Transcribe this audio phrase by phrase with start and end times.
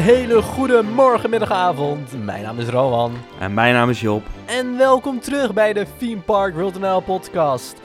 [0.00, 2.24] Een hele goede morgen, middag, avond.
[2.24, 3.16] Mijn naam is Rowan.
[3.38, 4.26] En mijn naam is Job.
[4.46, 7.80] En welkom terug bij de Theme Park World NL podcast.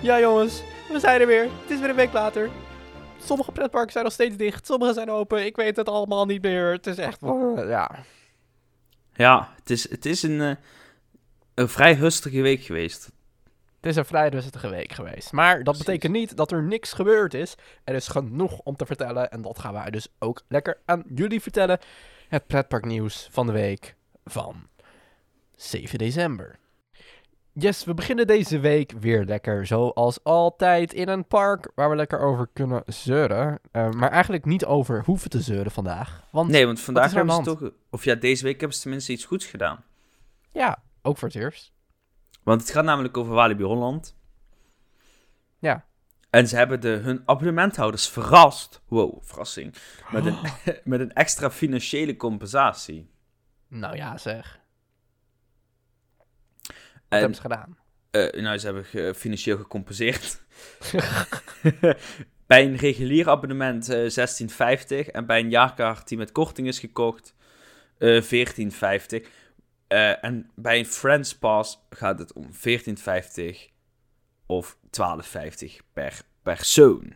[0.00, 1.42] Ja jongens, we zijn er weer.
[1.42, 2.50] Het is weer een week later.
[3.24, 5.46] Sommige pretparken zijn nog steeds dicht, sommige zijn open.
[5.46, 6.72] Ik weet het allemaal niet meer.
[6.72, 7.18] Het is echt,
[7.56, 7.90] ja.
[9.14, 10.54] Ja, het is, het is een, eh,
[11.54, 13.10] een vrij rustige week geweest.
[13.82, 15.32] Het is een vrij rustige week geweest.
[15.32, 15.84] Maar dat Precies.
[15.84, 17.54] betekent niet dat er niks gebeurd is.
[17.84, 19.30] Er is genoeg om te vertellen.
[19.30, 21.78] En dat gaan wij dus ook lekker aan jullie vertellen.
[22.28, 24.68] Het pretparknieuws van de week van
[25.56, 26.58] 7 december.
[27.52, 29.66] Yes, we beginnen deze week weer lekker.
[29.66, 33.58] Zoals altijd in een park waar we lekker over kunnen zeuren.
[33.70, 36.22] Eh, maar eigenlijk niet over hoeven te zeuren vandaag.
[36.30, 37.70] Want Nee, want vandaag hebben ze toch...
[37.90, 39.84] Of ja, deze week hebben ze tenminste iets goeds gedaan.
[40.52, 41.72] ja, ook voor het eerst.
[42.42, 44.16] Want het gaat namelijk over Walibi Holland.
[45.58, 45.86] Ja.
[46.30, 48.82] En ze hebben de, hun abonnementhouders verrast.
[48.88, 49.74] Wow, verrassing.
[50.10, 50.36] Met een,
[50.84, 53.10] met een extra financiële compensatie.
[53.68, 54.60] Nou ja, zeg.
[56.62, 56.74] Wat
[57.08, 57.78] En, hebben ze gedaan?
[58.10, 60.40] eh, nou, ze hebben ge- financieel gecompenseerd.
[62.46, 64.28] bij een regulier abonnement eh
[65.04, 67.34] 16,50 en bij een jaarkaart die met korting is gekocht
[67.98, 69.26] eh 14,50.
[69.92, 73.70] Eh, en bij een Friends Pass gaat het om 14,50
[74.46, 77.14] of 12,50 per persoon.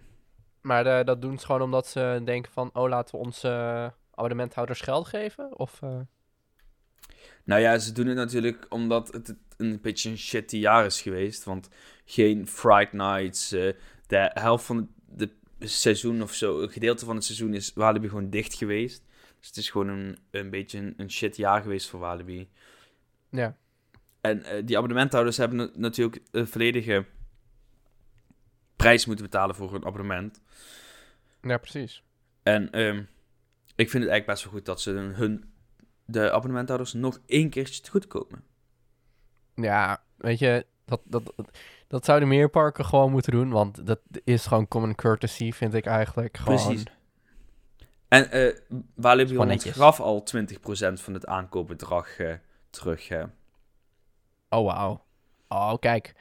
[0.60, 2.70] Maar eh, dat doen ze gewoon omdat ze denken van...
[2.72, 5.58] Oh, laten we onze abonnementhouders geld geven?
[5.58, 5.82] Of...
[5.82, 6.00] eh,
[7.44, 11.44] Nou ja, ze doen het natuurlijk omdat het een beetje een shitty jaar is geweest.
[11.44, 11.68] Want
[12.04, 13.48] geen Fright Nights.
[13.48, 18.30] de helft van het seizoen of zo, een gedeelte van het seizoen is Walibi gewoon
[18.30, 19.04] dicht geweest.
[19.38, 22.48] Dus het is gewoon een, een beetje een, een shit jaar geweest voor Walibi.
[23.30, 23.56] ja.
[24.20, 27.04] En eh, die abonnementhouders hebben na- natuurlijk een volledige
[28.76, 30.40] prijs moeten betalen voor hun abonnement.
[31.42, 32.02] ja, precies.
[32.42, 32.96] En ehm,
[33.74, 35.52] ik vind het eigenlijk best wel goed dat ze hun,
[36.04, 38.44] de abonnementhouders nog één keertje te goed komen.
[39.54, 40.66] Ja, weet je...
[40.84, 43.50] Dat, dat, dat, dat zouden meer parken gewoon moeten doen.
[43.50, 46.36] Want dat is gewoon common courtesy, vind ik eigenlijk.
[46.36, 46.64] Gewoon...
[46.66, 46.84] Precies.
[48.08, 48.54] En
[48.94, 49.76] Walibi Holland netjes.
[49.76, 52.34] gaf al 20% van het aankoopbedrag eh,
[52.70, 53.08] terug.
[53.08, 53.22] hè.
[54.48, 55.04] Oh, wauw.
[55.48, 56.14] Oh, kijk.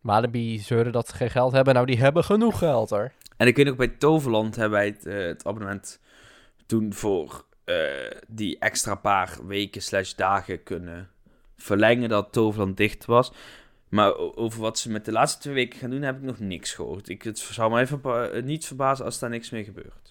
[0.00, 1.74] Walibi zeuren dat ze geen geld hebben.
[1.74, 3.12] Nou, die hebben genoeg geld, hoor.
[3.36, 6.00] En ik weet nog, bij Toverland hebben wij het, eh, het abonnement
[6.66, 7.76] toen voor eh,
[8.28, 11.10] die extra paar weken slash dagen kunnen
[11.56, 13.32] verlengen dat Toverland dicht was.
[13.88, 16.72] Maar over wat ze met de laatste twee weken gaan doen, heb ik nog niks
[16.74, 17.08] gehoord.
[17.08, 20.05] Ik, het zou me even verba- niet verbazen als daar niks mee gebeurt.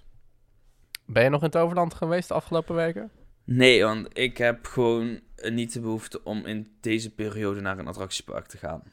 [1.06, 3.12] Ben je nog in Toverland geweest de afgelopen weken?
[3.44, 7.88] Nee, want ik heb gewoon eh, niet de behoefte om in deze periode naar een
[7.88, 8.84] attractiepark te gaan.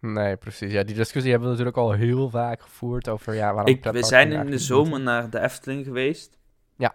[0.00, 0.72] Nee, precies.
[0.72, 3.34] Ja, die discussie hebben we natuurlijk al heel vaak gevoerd over...
[3.34, 6.38] Ja, waarom Ik, we zijn in de zomer naar de Efteling geweest.
[6.76, 6.94] Ja.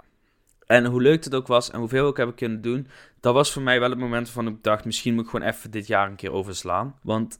[0.65, 2.87] En hoe leuk het ook was en hoeveel ook hebben kunnen doen,
[3.19, 5.71] dat was voor mij wel het moment waarvan ik dacht, misschien moet ik gewoon even
[5.71, 6.99] dit jaar een keer overslaan.
[7.01, 7.39] Want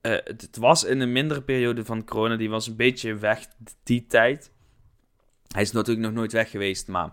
[0.00, 3.46] eh, het, het was in een mindere periode van corona, die was een beetje weg
[3.82, 4.52] die tijd.
[5.52, 7.12] Hij is natuurlijk nog nooit weg geweest, maar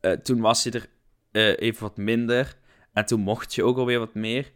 [0.00, 0.88] eh, toen was hij er
[1.30, 2.56] eh, even wat minder.
[2.92, 4.52] En toen mocht je ook alweer wat meer.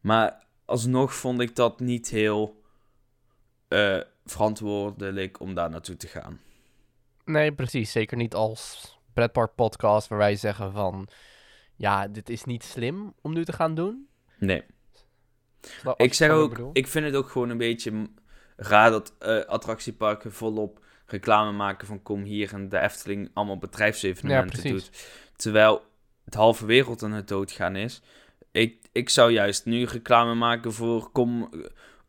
[0.00, 2.62] Maar alsnog vond ik dat niet heel
[3.68, 6.40] eh, verantwoordelijk om daar naartoe te gaan.
[7.24, 7.92] Nee, precies.
[7.92, 11.08] Zeker niet als pretpark podcast waar wij zeggen van...
[11.76, 14.08] Ja, dit is niet slim om nu te gaan doen.
[14.38, 14.64] Nee.
[15.96, 18.06] Ik zeg ook, ik vind het ook gewoon een beetje
[18.56, 24.62] raar dat eh, attractieparken volop reclame maken van kom hier en de Efteling allemaal bedrijfsevenementen
[24.62, 24.90] Ja, doet.
[25.36, 25.82] Terwijl
[26.24, 28.02] het halve wereld aan het doodgaan is.
[28.50, 31.58] Ik, ik zou juist nu reclame maken voor kom, eh,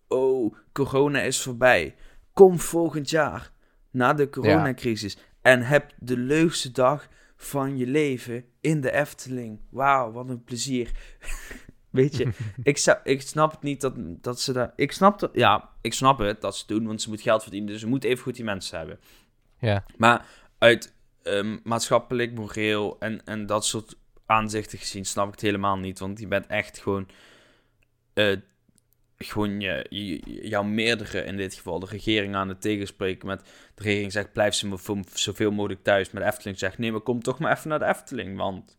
[0.07, 1.95] oh, corona is voorbij.
[2.33, 3.51] Kom volgend jaar,
[3.91, 5.17] na de coronacrisis.
[5.41, 9.59] En heb de leukste dag van je leven in de Efteling.
[9.69, 10.91] Wauw, wat een plezier.
[11.93, 12.29] Weet je,
[12.63, 14.73] ik, zou, ik snap het niet dat, dat ze daar...
[14.75, 17.69] Ik snap, het, ja, ik snap het dat ze doen, want ze moet geld verdienen.
[17.71, 18.99] Dus ze moeten even goed die mensen hebben.
[19.59, 20.25] Ja, Maar
[20.57, 20.93] uit
[21.23, 23.95] ehm, maatschappelijk, moreel en, en dat soort
[24.25, 25.99] aanzichten gezien snap ik het helemaal niet.
[25.99, 27.07] Want je bent echt gewoon...
[28.13, 28.37] eh,
[29.17, 33.39] gewoon je, je- jouw meerdere, in dit geval de regering, aan het tegenspreken met...
[33.75, 34.77] De regering zegt, blijf zo,
[35.13, 36.11] zoveel mogelijk thuis.
[36.11, 38.77] Maar de Efteling zegt, nee, maar kom toch maar even naar de Efteling, want...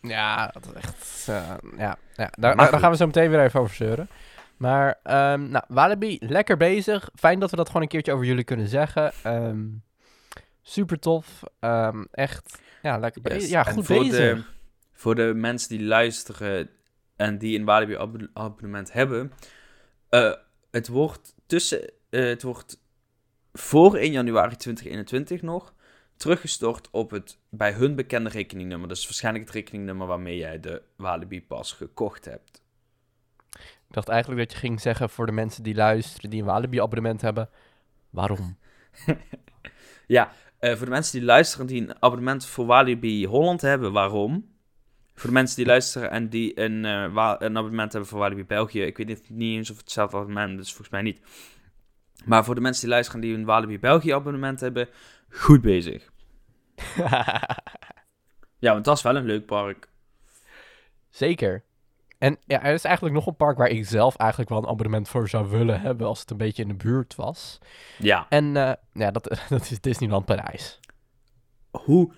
[0.00, 1.26] ja dat is echt...
[1.28, 2.30] eh, ja, ja.
[2.38, 4.08] Daar, daar gaan we zo meteen weer even over zeuren.
[4.56, 7.10] Maar, ehm nou, Walibi, lekker bezig.
[7.14, 9.12] Fijn dat we dat gewoon een keertje over jullie kunnen zeggen.
[9.22, 9.66] Ehm,
[10.62, 11.40] super tof.
[11.60, 13.32] Ehm, echt, ja, lekker Yes.
[13.32, 13.50] bezig.
[13.50, 14.36] Ja, En goed voor bezig.
[14.36, 14.42] De,
[14.92, 16.70] voor de mensen die luisteren
[17.16, 19.32] en die een Walibi abo- abonnement hebben,
[20.08, 20.32] eh,
[20.70, 22.80] het wordt tussen, eh, het wordt
[23.52, 25.74] voor 1 januari 2021 nog
[26.20, 28.88] teruggestort op het bij hun bekende rekeningnummer.
[28.88, 32.62] Dus waarschijnlijk het rekeningnummer waarmee jij de Walibi pas gekocht hebt.
[33.58, 37.20] Ik dacht eigenlijk dat je ging zeggen voor de mensen die luisteren, die een Walibi-abonnement
[37.20, 37.48] hebben,
[38.10, 38.58] waarom?
[40.06, 44.48] ja, uh, voor de mensen die luisteren die een abonnement voor Walibi Holland hebben, waarom?
[45.14, 48.82] Voor de mensen die luisteren en die een, uh, een abonnement hebben voor Walibi België,
[48.82, 51.20] ik weet niet, niet eens of het hetzelfde abonnement is, volgens mij niet.
[52.24, 54.88] Maar voor de mensen die luisteren die een Walibi België abonnement hebben,
[55.30, 56.10] goed bezig.
[58.58, 59.88] ja, want dat is wel een leuk park.
[61.08, 61.64] Zeker.
[62.18, 65.08] En ja, er is eigenlijk nog een park waar ik zelf eigenlijk wel een abonnement
[65.08, 67.58] voor zou willen hebben als het een beetje in de buurt was.
[67.98, 68.26] Ja.
[68.28, 70.80] En uh, ja, dat, dat is Disneyland Parijs.
[71.70, 72.12] Hoe,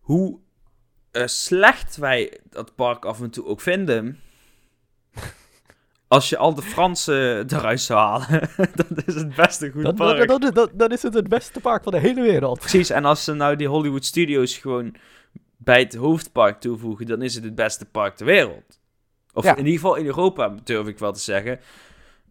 [0.00, 0.38] hoe
[1.12, 4.20] uh, slecht wij dat park af en toe ook vinden.
[6.12, 8.48] Als je al de Fransen eruit zou halen,
[8.86, 10.28] dat is het beste goed dat, park.
[10.28, 12.58] Dan dat, dat, is het het beste park van de hele wereld.
[12.58, 14.94] Precies, en als ze nou die Hollywood Studios gewoon
[15.56, 18.80] bij het hoofdpark toevoegen, dan is het het beste park ter wereld.
[19.32, 21.60] Of in ieder geval in Europa, durf ik wel te zeggen.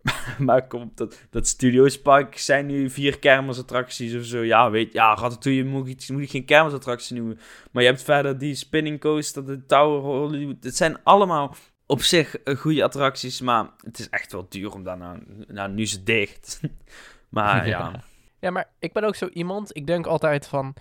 [0.37, 4.43] maar komt dat, dat Studiospark zijn nu vier kermisattracties of zo.
[4.43, 7.39] Ja, weet ja, Ratatouille moet ik, moet ik geen kermisattractie noemen.
[7.71, 10.63] Maar je hebt verder die Spinning Coaster, de Tower Hollywood.
[10.63, 11.55] Het zijn allemaal
[11.91, 15.23] op zich eh, goede attracties, maar het is echt wel duur om daar nou...
[15.47, 16.59] Nou, nu is het dicht.
[17.29, 18.03] maar ja.
[18.39, 20.73] Ja, maar ik ben ook zo iemand, ik denk altijd van...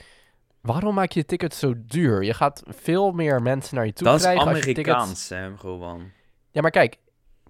[0.60, 2.24] Waarom maak je tickets zo duur?
[2.24, 4.44] Je gaat veel meer mensen naar je toe dat krijgen.
[4.44, 6.10] Dat is Amerikaans, hè, gewoon.
[6.50, 6.96] Ja, maar kijk,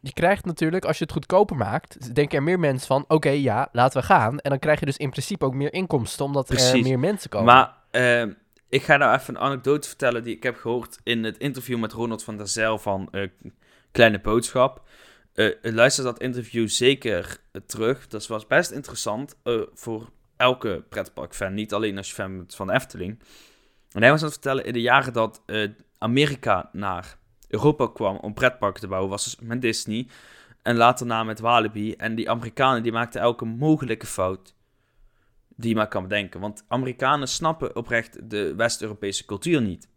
[0.00, 3.68] je krijgt natuurlijk, als je het goedkoper maakt, denken er meer mensen van, oké, ja,
[3.72, 4.38] laten we gaan.
[4.38, 6.72] En dan krijg je dus in principe ook meer inkomsten, omdat Precies.
[6.72, 7.46] er meer mensen komen.
[7.54, 8.34] Maar uh,
[8.70, 11.92] ik ga nou even een anekdote vertellen die ik heb gehoord in het interview met
[11.92, 13.28] Ronald van der Zijl van uh,
[13.90, 14.88] Kleine Boodschap.
[15.34, 18.06] Uh, luister dat interview zeker terug.
[18.06, 19.36] Dat was best interessant
[19.74, 23.22] voor elke pretparkfan, niet alleen als je fan bent van de Efteling.
[23.92, 25.42] En hij was aan het vertellen in de jaren dat
[25.98, 27.16] Amerika naar
[27.48, 30.06] Europa kwam om pretparken te bouwen, was dus met Disney.
[30.62, 31.94] En later na met Walibi.
[31.94, 34.54] En die Amerikanen die maakten elke mogelijke fout
[35.60, 36.40] die je maar kan bedenken.
[36.40, 39.88] Want Amerikanen snappen oprecht de West-Europese cultuur niet.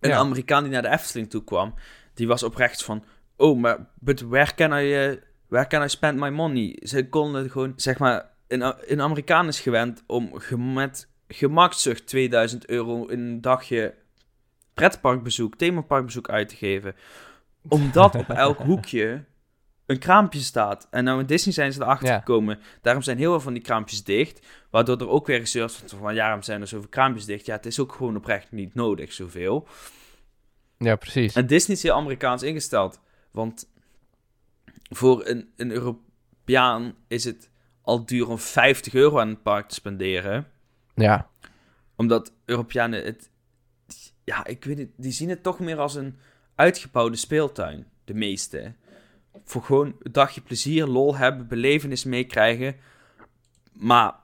[0.00, 1.74] Een Amerikaan die naar de Efteling toe kwam,
[2.14, 3.04] die was oprecht van...
[3.36, 5.16] Oh, maar but where can I, uh,
[5.48, 6.78] where can I spend my money?
[6.82, 8.36] Ze konden gewoon, zeg maar...
[8.48, 10.32] Een, een Amerikaan is gewend om
[10.74, 13.94] met gemakzucht 2000 euro in een dagje
[14.74, 16.94] pretparkbezoek, themaparkbezoek uit te geven.
[17.68, 19.24] Omdat op elk hoekje
[19.88, 20.86] een kraampje staat.
[20.90, 22.58] En nou in Disney zijn ze erachter gekomen.
[22.82, 24.46] Daarom zijn heel veel van die kraampjes dicht.
[24.70, 26.14] Waardoor er ook weer wordt van...
[26.14, 27.46] Ja, waarom zijn er zoveel kraampjes dicht?
[27.46, 29.66] Ja, het is ook gewoon oprecht niet nodig, zoveel.
[30.78, 31.34] Ja, precies.
[31.34, 33.00] En Disney is heel Amerikaans ingesteld.
[33.30, 33.68] Want
[34.90, 37.50] voor een, een Europeaan is het
[37.82, 40.46] al duur om 50 euro aan het park te spenderen.
[40.94, 41.28] Ja.
[41.96, 43.30] Omdat Europeanen het
[44.28, 46.18] ja, ik weet het, die zien het toch meer als een
[46.54, 47.86] uitgebouwde speeltuin.
[48.04, 48.74] De meeste.
[49.44, 52.76] Voor gewoon een dagje plezier, lol hebben, belevenis meekrijgen.
[53.72, 54.14] Maar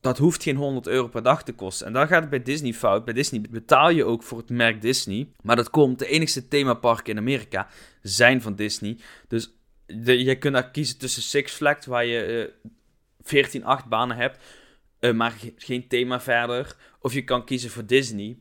[0.00, 1.86] dat hoeft geen 100 euro per dag te kosten.
[1.86, 3.04] En dan gaat het bij Disney fout.
[3.04, 5.28] Bij Disney betaal je ook voor het merk Disney.
[5.42, 7.68] Maar dat komt, de enigste themaparken in Amerika
[8.02, 8.98] zijn van Disney.
[9.28, 9.52] Dus
[10.04, 12.72] je kunt daar kiezen tussen Six Flags, waar je uh,
[13.20, 14.38] 14 achtbanen hebt,
[15.00, 16.76] uh, maar geen thema verder.
[17.00, 18.38] Of je kan kiezen voor Disney,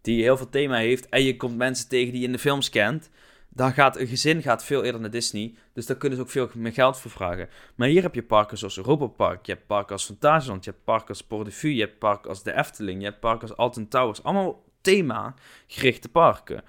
[0.00, 2.68] die heel veel thema heeft en je komt mensen tegen die je in de films
[2.68, 3.10] kent,
[3.54, 5.54] dan gaat een gezin gaat veel eerder naar Disney.
[5.72, 7.48] Dus daar kunnen ze ook veel meer geld voor vragen.
[7.74, 10.84] Maar hier heb je parken zoals Europa Park, je hebt parken als Fantasieland, je hebt
[10.84, 13.56] parken als Port de Vue, je hebt parken als de Efteling, je hebt parken als
[13.56, 14.22] Alton Towers.
[14.22, 16.62] Allemaal thema-gerichte parken.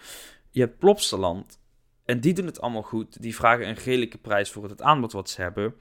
[0.49, 1.59] Je hebt Plopsaland
[2.05, 3.21] en die doen het allemaal goed.
[3.21, 5.75] Die vragen een redelijke prijs voor het aanbod wat ze hebben.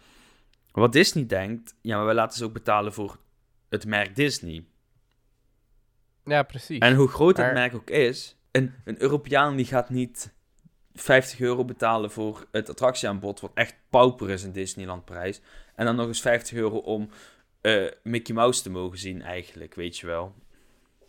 [0.72, 3.18] Wat Disney denkt, ja, maar wij laten ze ook betalen voor
[3.68, 4.64] het merk Disney.
[6.24, 6.78] Ja, precies.
[6.78, 10.34] En hoe groot het merk ook is, een, een Europeaan die gaat niet
[10.94, 15.40] 50 euro betalen voor het attractieaanbod, wat echt pauper is in Disneyland prijs.
[15.74, 17.08] En dan nog eens 50 euro om
[17.62, 20.34] uh, Mickey Mouse te mogen zien eigenlijk, weet je wel.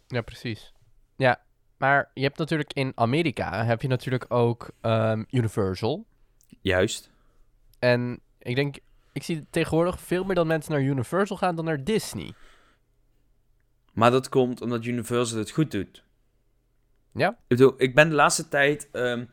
[0.08, 0.74] Ja, precies.
[1.16, 1.42] Ja,
[1.78, 6.06] maar je hebt natuurlijk in Amerika, heb je natuurlijk ook um, Universal.
[6.62, 7.12] Juist.
[7.80, 8.78] En ik denk,
[9.12, 12.34] ik zie tegenwoordig veel meer dan mensen naar Universal gaan dan naar Disney.
[13.94, 16.04] Maar dat komt omdat Universal het goed doet.
[17.14, 17.30] Ja?
[17.30, 19.30] Ik bedoel, ik ben de laatste tijd um,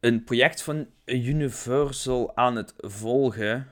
[0.00, 3.66] een project van Universal aan het volgen.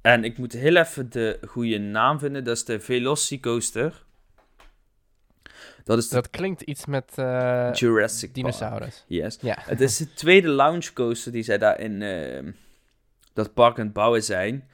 [0.00, 2.44] En ik moet heel even de goede naam vinden.
[2.44, 4.04] Dat is de Velocicoaster.
[5.84, 8.78] Dat, is dat klinkt iets met uh, Jurassic dinosaurus.
[8.78, 9.04] Park.
[9.06, 9.38] Yes.
[9.40, 9.58] Ja.
[9.72, 12.52] Het is de tweede launch coaster die zij daar in uh,
[13.32, 14.68] dat park aan het bouwen zijn.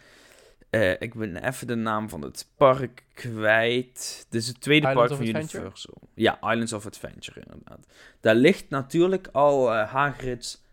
[0.70, 4.26] Eh, ik ben even de naam van het park kwijt.
[4.28, 5.58] Dit is het tweede park van Adventure?
[5.58, 5.94] Universal.
[6.14, 7.86] Ja, Islands of Adventure, inderdaad.
[8.20, 10.64] Daar ligt natuurlijk al eh Hagrid's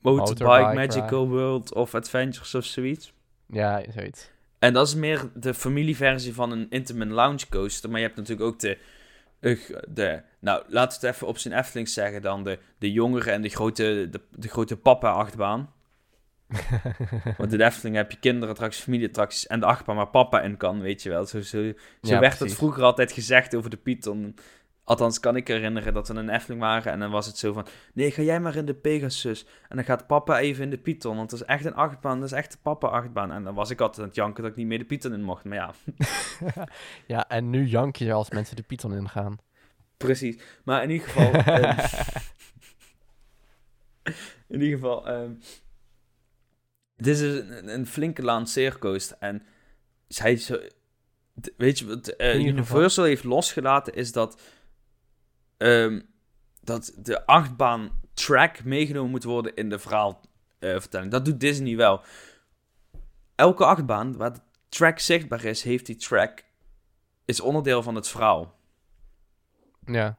[0.00, 3.12] Motorbike Motorbike Magical World of Adventures of zoiets.
[3.46, 4.30] Ja, zoiets.
[4.58, 7.90] En dat is meer de familieversie van een Intamin Lounge Coaster.
[7.90, 8.78] Maar je hebt natuurlijk ook de...
[9.40, 12.44] ugh, de nou, laten we het even op zijn Eftelings zeggen dan.
[12.44, 15.72] De, de jongere en de grote, de, de grote papa-achtbaan.
[17.38, 20.80] Want in de Efteling heb je kinderattracties, familieattracties en de achtbaan waar papa in kan,
[20.80, 21.26] weet je wel.
[21.26, 22.56] Zo, zo, zo Ja, werd het precies.
[22.56, 24.36] vroeger altijd gezegd over de Python.
[24.90, 27.66] Althans, kan ik herinneren dat we een Efteling waren en dan was het zo van...
[27.94, 29.46] Nee, ga jij maar in de Pegasus.
[29.68, 32.20] En dan gaat papa even in de Python, want dat is echt een achtbaan.
[32.20, 33.32] Dat is echt de papa-achtbaan.
[33.32, 35.22] En dan was ik altijd aan het janken dat ik niet meer de Python in
[35.22, 35.44] mocht.
[35.44, 35.74] Maar ja,
[37.06, 39.38] Ja, en nu jank je als mensen de Python ingaan.
[39.96, 40.42] precies.
[40.64, 41.32] Maar in ieder geval...
[41.54, 41.86] ehm,
[44.54, 45.08] in ieder geval...
[45.08, 45.32] ehm,
[46.96, 49.16] dit is een, een flinke lanceercoaster.
[49.20, 49.42] En
[50.08, 50.58] zij zo...
[51.56, 52.34] Weet je wat geval.
[52.34, 54.40] Universal heeft losgelaten is dat...
[55.60, 56.00] ehm,
[56.60, 61.10] dat de achtbaan track meegenomen moet worden in de verhaalvertelling.
[61.10, 62.02] dat doet Disney wel.
[63.34, 66.44] Elke achtbaan waar de track zichtbaar is, heeft die track...
[67.24, 68.58] is onderdeel van het verhaal.
[69.84, 70.18] Ja.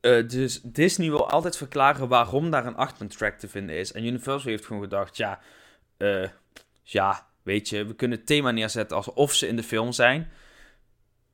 [0.00, 3.92] Eh, dus Disney wil altijd verklaren waarom daar een achtbaan-track te vinden is.
[3.92, 5.40] En Universal heeft gewoon gedacht, ja,
[5.96, 6.28] eh,
[6.82, 10.30] ja, weet je, we kunnen het thema neerzetten alsof ze in de film zijn.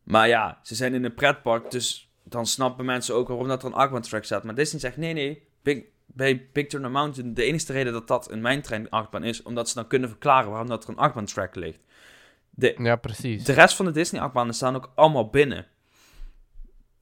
[0.03, 3.69] Maar ja, ze zijn in een pretpark, dus dan snappen mensen ook waarom dat er
[3.69, 4.45] een achtbaan-track staat.
[4.45, 8.31] Maar Disney zegt, nee, nee, Big, bij Big Thunder Mountain, de enige reden dat dat
[8.31, 11.55] een mijn trein achtbaan is, omdat ze dan kunnen verklaren waarom dat er een achtbaan-track
[11.55, 11.81] ligt.
[12.51, 13.45] De, ja, precies.
[13.45, 15.67] de rest van de Disney-achtbanen staan ook allemaal binnen.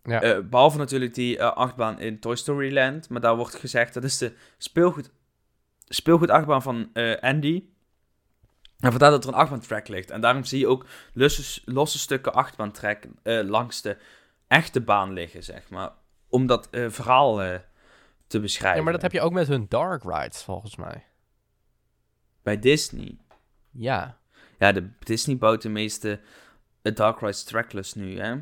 [0.03, 0.23] Ja.
[0.23, 3.09] Eh, behalve natuurlijk die eh, achtbaan in Toy Story Land.
[3.09, 5.11] Maar daar wordt gezegd, dat is de speelgoed,
[5.89, 7.65] speelgoedachtbaan van eh, Andy.
[8.79, 10.11] En vandaar dat er een achtbaantrack ligt.
[10.11, 13.97] En daarom zie je ook losse, losse stukken achtbaantrack langs de
[14.53, 15.93] echte baan liggen, zeg maar.
[16.29, 17.59] Om dat eh, verhaal eh,
[18.27, 18.79] te beschrijven.
[18.79, 21.05] Ja, maar dat heb je ook met hun dark rides, volgens mij.
[22.43, 23.19] Bij Disney.
[23.71, 24.19] Ja.
[24.59, 26.21] Ja, de Disney bouwt de meeste
[26.83, 28.35] eh, Dark Rides trackless nu, hè.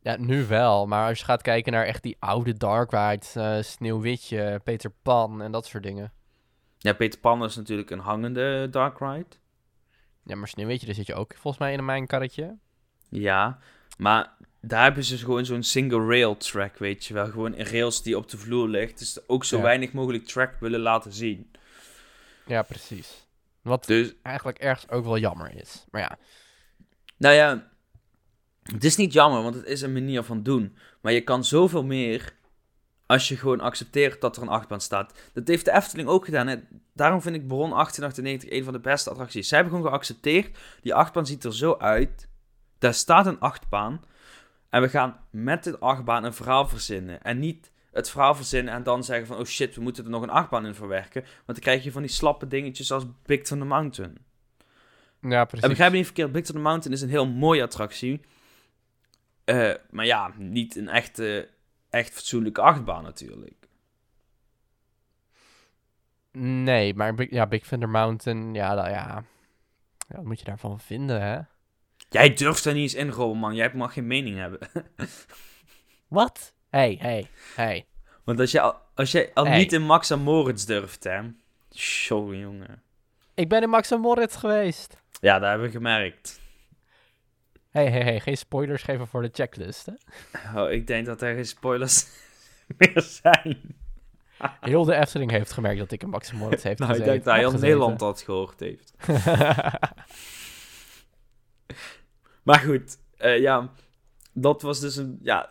[0.00, 0.86] Ja, nu wel.
[0.86, 5.52] Maar als je gaat kijken naar echt die oude dark rides, Sneeuwwitje, Peter Pan en
[5.52, 6.12] dat soort dingen.
[6.78, 9.36] Ja, Peter Pan is natuurlijk een hangende Dark Ride.
[10.22, 12.58] Ja, maar Sneeuwwitje, daar zit je ook volgens mij in een mijnkarretje.
[13.08, 13.58] Ja,
[13.96, 14.35] maar
[14.66, 17.26] daar hebben ze dus gewoon zo'n single rail track, weet je wel.
[17.26, 18.98] Gewoon een rails die op de vloer ligt.
[18.98, 19.62] Dus ook zo Ja.
[19.62, 21.50] weinig mogelijk track willen laten zien.
[22.46, 23.26] Ja, precies.
[23.62, 25.84] Wat Dus, eigenlijk ergens ook wel jammer is.
[25.90, 26.18] Maar ja,
[27.16, 27.68] nou ja,
[28.62, 30.76] het is niet jammer, want het is een manier van doen.
[31.00, 32.34] Maar je kan zoveel meer
[33.06, 35.14] als je gewoon accepteert dat er een achtbaan staat.
[35.32, 36.46] Dat heeft de Efteling ook gedaan.
[36.46, 36.56] Hè?
[36.92, 39.48] Daarom vind ik Baron 1898 een van de beste attracties.
[39.48, 42.28] Zij hebben gewoon geaccepteerd, die achtbaan ziet er zo uit.
[42.78, 44.00] Daar staat een achtbaan.
[44.76, 47.22] En we gaan met dit achtbaan een verhaal verzinnen.
[47.22, 49.38] En niet het verhaal verzinnen en dan zeggen van...
[49.38, 51.20] Oh shit, we moeten er nog een achtbaan in verwerken.
[51.22, 54.18] Want dan krijg je van die slappe dingetjes als Big Thunder Mountain.
[55.20, 55.62] ja precies.
[55.62, 58.20] En begrijp me niet verkeerd, Big Thunder Mountain is een heel mooie attractie.
[59.44, 61.48] Eh, maar ja, niet een echte,
[61.90, 63.68] echt fatsoenlijke achtbaan natuurlijk.
[66.32, 69.24] Nee, maar ja, Big Thunder Mountain, ja, da- ja.
[70.08, 71.40] ja, wat moet je daarvan vinden, hè?
[72.16, 73.54] Jij durft daar niet eens in, Robin, man.
[73.54, 74.58] Jij mag geen mening hebben.
[76.08, 76.54] Wat?
[76.70, 77.86] Hey, hey, hey.
[78.24, 79.58] Want als je al, als jij al Hey.
[79.58, 81.20] niet in Max en Moritz durft, hè.
[81.74, 82.82] Show, jongen.
[83.34, 84.96] Ik ben in Max en Moritz geweest.
[85.20, 86.40] Ja, dat hebben we gemerkt.
[87.70, 89.92] Hey, hey, hey, geen spoilers geven voor de checklist, hè?
[90.60, 92.06] Oh, ik denk dat er geen spoilers
[92.78, 93.76] meer zijn.
[94.60, 97.22] Heel de Efteling heeft gemerkt dat ik in Max en Moritz heeft Nou, ik gezeten.
[97.24, 98.94] denk dat heel Nederland dat gehoord heeft.
[102.46, 103.72] Maar goed, eh, ja,
[104.32, 105.50] dat was dus een, ja...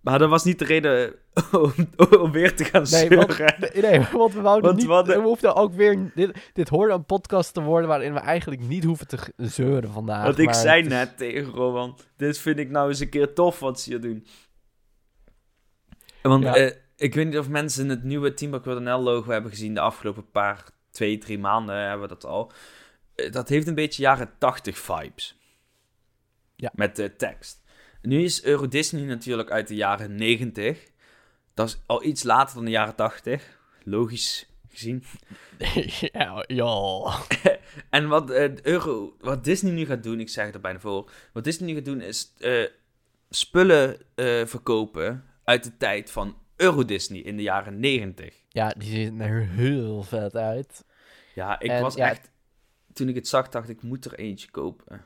[0.00, 1.14] Maar dat was niet de reden
[1.52, 1.72] om,
[2.20, 3.16] om weer te gaan Nee, zeuren.
[3.16, 4.86] want, nee, want we wouden Want niet...
[4.86, 6.12] we hadden- We hoefden ook weer...
[6.14, 10.24] Dit, dit hoorde een podcast te worden waarin we eigenlijk niet hoeven te zeuren vandaag.
[10.24, 13.58] Want ik zei is- net tegen Rowan, dit vind ik nou eens een keer tof
[13.60, 14.26] wat ze hier doen.
[16.22, 16.54] Want Ja.
[16.56, 20.64] eh, ik weet niet of mensen het nieuwe Team logo hebben gezien de afgelopen paar,
[20.90, 22.52] twee, drie maanden hebben we dat al.
[23.14, 25.37] Eh, dat heeft een beetje jaren 80 vibes.
[26.60, 26.70] Ja.
[26.74, 27.62] Met de tekst.
[28.02, 30.90] Nu is Euro Disney natuurlijk uit de jaren 90.
[31.54, 33.58] Dat is al iets later dan de jaren 80.
[33.84, 35.04] Logisch gezien.
[36.12, 37.02] ja, ja.
[37.90, 41.10] En wat, eh, Euro, wat Disney nu gaat doen, ik zeg het er bijna voor.
[41.32, 42.64] Wat Disney nu gaat doen is eh,
[43.30, 48.34] spullen eh, verkopen uit de tijd van Euro Disney in de jaren 90.
[48.48, 50.84] Ja, die ziet er heel vet uit.
[51.34, 52.30] Ja, ik En was ja, echt...
[52.92, 55.04] Toen ik het zag, dacht ik moet er eentje kopen.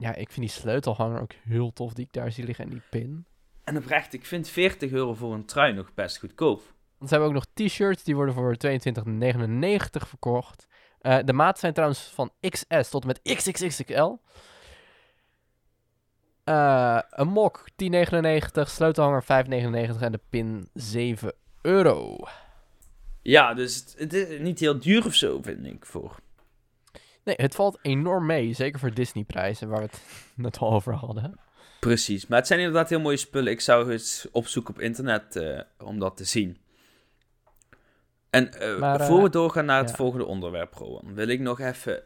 [0.00, 2.82] Ja, ik vind die sleutelhanger ook heel tof die ik daar zie liggen en die
[2.90, 3.26] pin.
[3.64, 6.62] En oprecht, ik vind 40 euro voor een trui nog best goedkoop.
[6.98, 10.66] Dan hebben we ook nog t-shirts, die worden voor 22,99 verkocht.
[11.00, 14.14] Eh, de maat zijn trouwens van XS tot en met XXXXL.
[16.44, 22.16] Eh, een mok 10,99, sleutelhanger 5,99 en de pin 7 euro.
[23.22, 26.20] Ja, dus het, het is niet heel duur of zo, vind ik, voor.
[27.28, 30.00] Nee, het valt enorm mee, zeker voor Disney-prijzen, waar we het
[30.34, 31.38] net al over hadden.
[31.80, 33.52] Precies, maar het zijn inderdaad heel mooie spullen.
[33.52, 36.58] Ik zou eens opzoeken op internet eh, om dat te zien.
[38.30, 39.96] En eh, Maar, eh, voor we doorgaan naar het ja.
[39.96, 42.02] volgende onderwerp, Rowan, wil ik nog even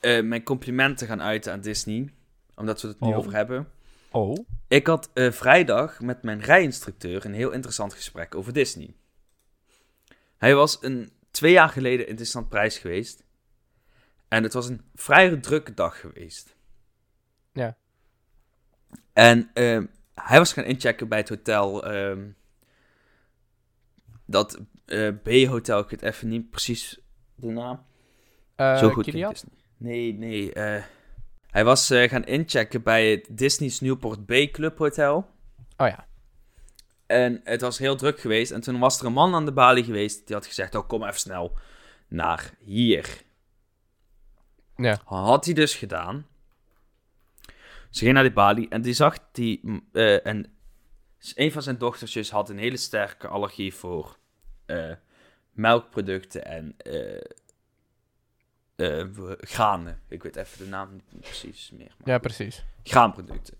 [0.00, 2.12] eh, mijn complimenten gaan uiten aan Disney.
[2.54, 3.16] Omdat we het nu Oh.
[3.16, 3.68] over hebben.
[4.10, 4.36] Oh?
[4.68, 8.94] Ik had eh, vrijdag met mijn rijinstructeur een heel interessant gesprek over Disney.
[10.36, 13.26] Hij was een, twee jaar geleden in Disneyland Prijs geweest.
[14.28, 16.56] En het was een vrij drukke dag geweest.
[17.52, 17.76] Ja.
[19.12, 21.84] En ehm, hij was gaan inchecken bij het hotel.
[21.84, 22.28] ehm,
[24.26, 26.98] dat eh, B-hotel, ik weet even niet precies
[27.34, 27.84] de naam.
[28.54, 29.32] Eh, Zo goed Kilian?
[29.32, 29.52] Disney.
[29.76, 30.52] Nee, nee.
[30.52, 30.84] eh,
[31.50, 35.30] hij was gaan inchecken bij het Disney's Newport Bay Club Hotel.
[35.76, 36.06] Oh ja.
[37.06, 38.50] En het was heel druk geweest.
[38.50, 40.26] En toen was er een man aan de balie geweest.
[40.26, 41.58] Die had gezegd: Oh, kom even snel
[42.08, 43.22] naar hier.
[44.82, 45.00] Ja.
[45.04, 46.26] Had hij dus gedaan.
[47.90, 49.82] Ze ging naar die balie en die zag die.
[49.92, 50.52] eh, en
[51.34, 54.16] een van zijn dochtertjes had een hele sterke allergie voor
[54.66, 54.92] eh,
[55.52, 56.74] melkproducten en
[58.76, 59.04] eh,
[59.40, 60.00] granen.
[60.08, 61.92] Ik weet even de naam niet precies meer.
[61.98, 62.64] Maar Ja, precies.
[62.82, 63.54] graanproducten.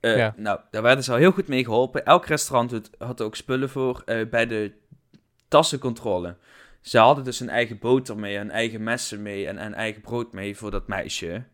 [0.00, 0.34] Ja.
[0.36, 2.04] Nou, daar werden ze al heel goed mee geholpen.
[2.04, 4.72] Elk restaurant had- had ook spullen voor bij de
[5.48, 6.36] tassencontrole.
[6.84, 10.32] Ze hadden dus een eigen boter mee, een eigen messen mee en een eigen brood
[10.32, 11.44] mee voor dat meisje.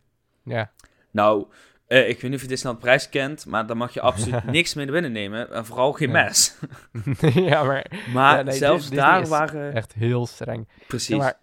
[0.43, 0.71] Ja.
[1.11, 1.47] Nou,
[1.87, 4.75] eh, ik weet niet of je Disneyland Prijs kent, maar daar mag je absoluut niks
[4.75, 5.53] mee naar binnen nemen.
[5.53, 6.57] En vooral geen mes.
[7.35, 9.75] ja, maar Maar Ja, nee, zelfs Disney daar waren...
[9.75, 10.69] echt heel streng.
[10.87, 11.09] Precies.
[11.09, 11.39] Ja, maar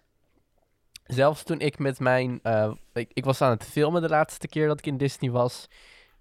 [1.04, 2.40] zelfs toen ik met mijn...
[2.42, 5.68] eh, ik, ik was aan het filmen de laatste keer dat ik in Disney was.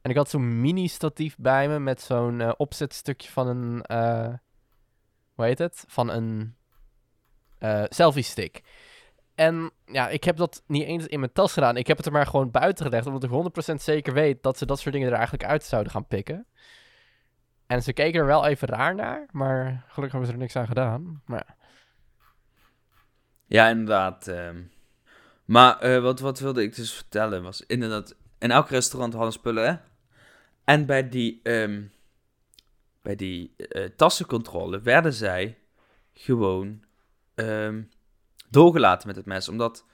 [0.02, 3.84] En ik had zo'n mini-statief bij me met zo'n eh, opzetstukje van een...
[5.36, 5.84] hoe heet het?
[5.88, 6.57] Van een
[7.60, 8.62] eh, selfie-stick.
[9.36, 11.78] En ja, ik heb dat niet eens in mijn tas gedaan.
[11.78, 13.30] Ik heb het er maar gewoon buiten gelegd, omdat ik
[13.72, 16.46] 100% zeker weet dat ze dat soort dingen er eigenlijk uit zouden gaan pikken.
[17.68, 20.68] En ze keken er wel even raar naar, maar gelukkig hebben ze er niks aan
[20.68, 21.22] gedaan.
[21.26, 21.56] Maar ja.
[23.46, 24.28] Ja, inderdaad.
[24.28, 24.62] ehm.
[25.46, 28.16] Maar eh, wat, wat wilde ik dus vertellen was inderdaad...
[28.40, 29.76] In elk restaurant hadden spullen, hè?
[30.64, 31.84] En bij die, ehm,
[33.02, 35.58] bij die eh, tassencontrole werden zij
[36.14, 36.84] gewoon
[37.38, 37.84] ehm,
[38.50, 39.50] doorgelaten met het mes.
[39.50, 39.86] Omdat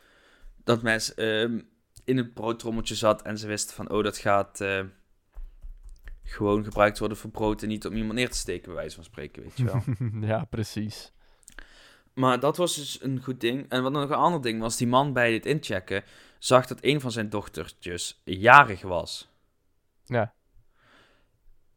[0.64, 1.60] dat mes ehm,
[2.04, 3.90] in het broodtrommeltje zat en ze wisten van...
[3.90, 4.84] Oh, dat gaat eh,
[6.24, 9.04] gewoon gebruikt worden voor brood en niet om iemand neer te steken, bij wijze van
[9.04, 9.84] spreken, weet je wel.
[10.30, 11.12] ja, precies.
[12.14, 13.70] Maar dat was dus een goed ding.
[13.70, 16.04] En wat nog een ander ding was, die man bij het inchecken
[16.40, 19.30] zag dat een van zijn dochtertjes jarig was.
[20.06, 20.34] Ja.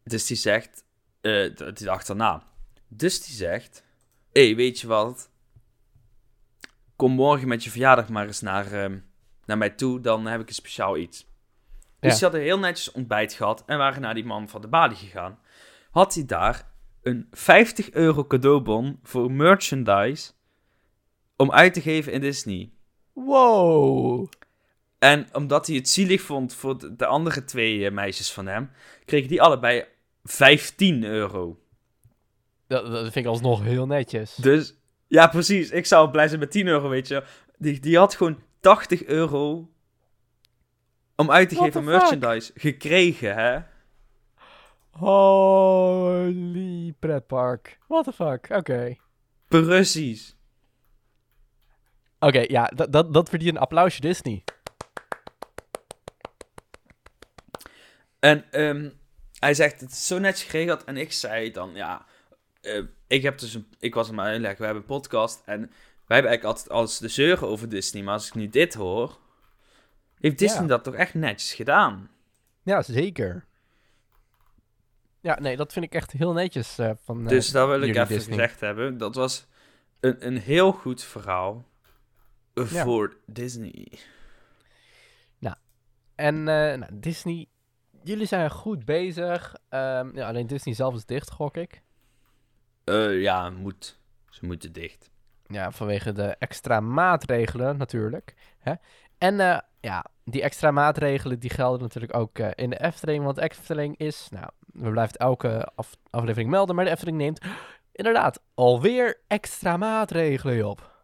[0.04, 0.84] Dus die zegt,
[1.20, 2.42] d- die dacht daarna.
[2.88, 3.84] Dus die zegt,
[4.32, 5.30] hé, hey, weet je wat?
[6.96, 8.98] Kom morgen met je verjaardag maar eens naar, ehm,
[9.44, 11.26] naar mij toe, dan heb ik een speciaal iets.
[12.00, 12.16] Dus Ja.
[12.16, 15.38] ze hadden heel netjes ontbijt gehad en waren naar die man van de balie gegaan.
[15.90, 16.68] Had hij daar
[17.02, 20.32] een 50 euro cadeaubon voor merchandise
[21.36, 22.70] om uit te geven in Disney.
[23.12, 24.28] Wow.
[24.98, 28.70] En omdat hij het zielig vond voor de, de andere twee eh, meisjes van hem,
[29.04, 29.84] kregen die allebei
[30.24, 31.60] 15 euro.
[32.66, 34.34] Dat, dat vind ik alsnog heel netjes.
[34.34, 34.75] Dus
[35.06, 35.70] ja, precies.
[35.70, 37.24] Ik zou blij zijn met 10 euro, weet je.
[37.58, 39.70] Die, die had gewoon 80 euro
[41.16, 43.60] om uit te What geven merchandise gekregen, hè?
[44.90, 47.78] Holy pretpark.
[47.86, 48.46] What the fuck.
[48.50, 48.96] Oké.
[49.48, 50.36] Precies.
[52.18, 54.44] Oké, ja, dat, dat, dat verdient een applausje Disney.
[58.18, 58.90] En ehm,
[59.38, 60.84] hij zegt, het is zo netjes geregeld.
[60.84, 62.06] En ik zei dan, ja,
[62.66, 65.42] eh, ik, heb dus een, ik was hem aan uitleggen, we hebben een podcast.
[65.44, 65.58] En
[66.06, 68.02] wij hebben eigenlijk altijd alles de zeuren over Disney.
[68.02, 69.18] Maar als ik nu dit hoor,
[70.18, 70.66] heeft Disney Ja.
[70.68, 72.10] dat toch echt netjes gedaan.
[72.62, 73.44] Ja, zeker.
[75.20, 77.94] Ja, nee, dat vind ik echt heel netjes eh, van eh, dus dat wil ik
[77.96, 78.36] even Disney.
[78.36, 78.98] gezegd hebben.
[78.98, 79.46] Dat was
[80.00, 81.68] een, een heel goed verhaal
[82.54, 82.84] eh, Ja.
[82.84, 83.88] voor Disney.
[86.14, 87.46] En eh, nou, Disney,
[88.02, 89.54] jullie zijn goed bezig.
[89.68, 91.82] Ehm, ja, alleen Disney zelf is dicht, gok ik.
[92.86, 93.98] Eh, ja, moet.
[94.30, 95.10] Ze moeten dicht.
[95.46, 98.34] Ja, vanwege de extra maatregelen natuurlijk.
[98.58, 98.74] Hè?
[99.18, 103.24] En eh, ja, die extra maatregelen die gelden natuurlijk ook eh, in de Efteling.
[103.24, 107.44] Want de Efteling is, nou, we blijven elke af- aflevering melden, maar de Efteling neemt
[107.92, 110.94] inderdaad alweer extra maatregelen op.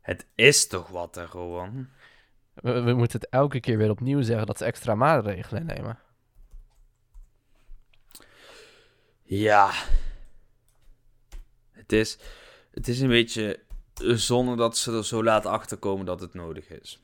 [0.00, 1.88] Het is toch wat, Rowan?
[2.54, 5.98] We, we moeten het elke keer weer opnieuw zeggen dat ze extra maatregelen nemen.
[9.22, 9.70] Ja.
[11.84, 12.18] Het is,
[12.70, 13.60] het is een beetje
[14.14, 17.02] zonder dat ze er zo laat achter komen dat het nodig is.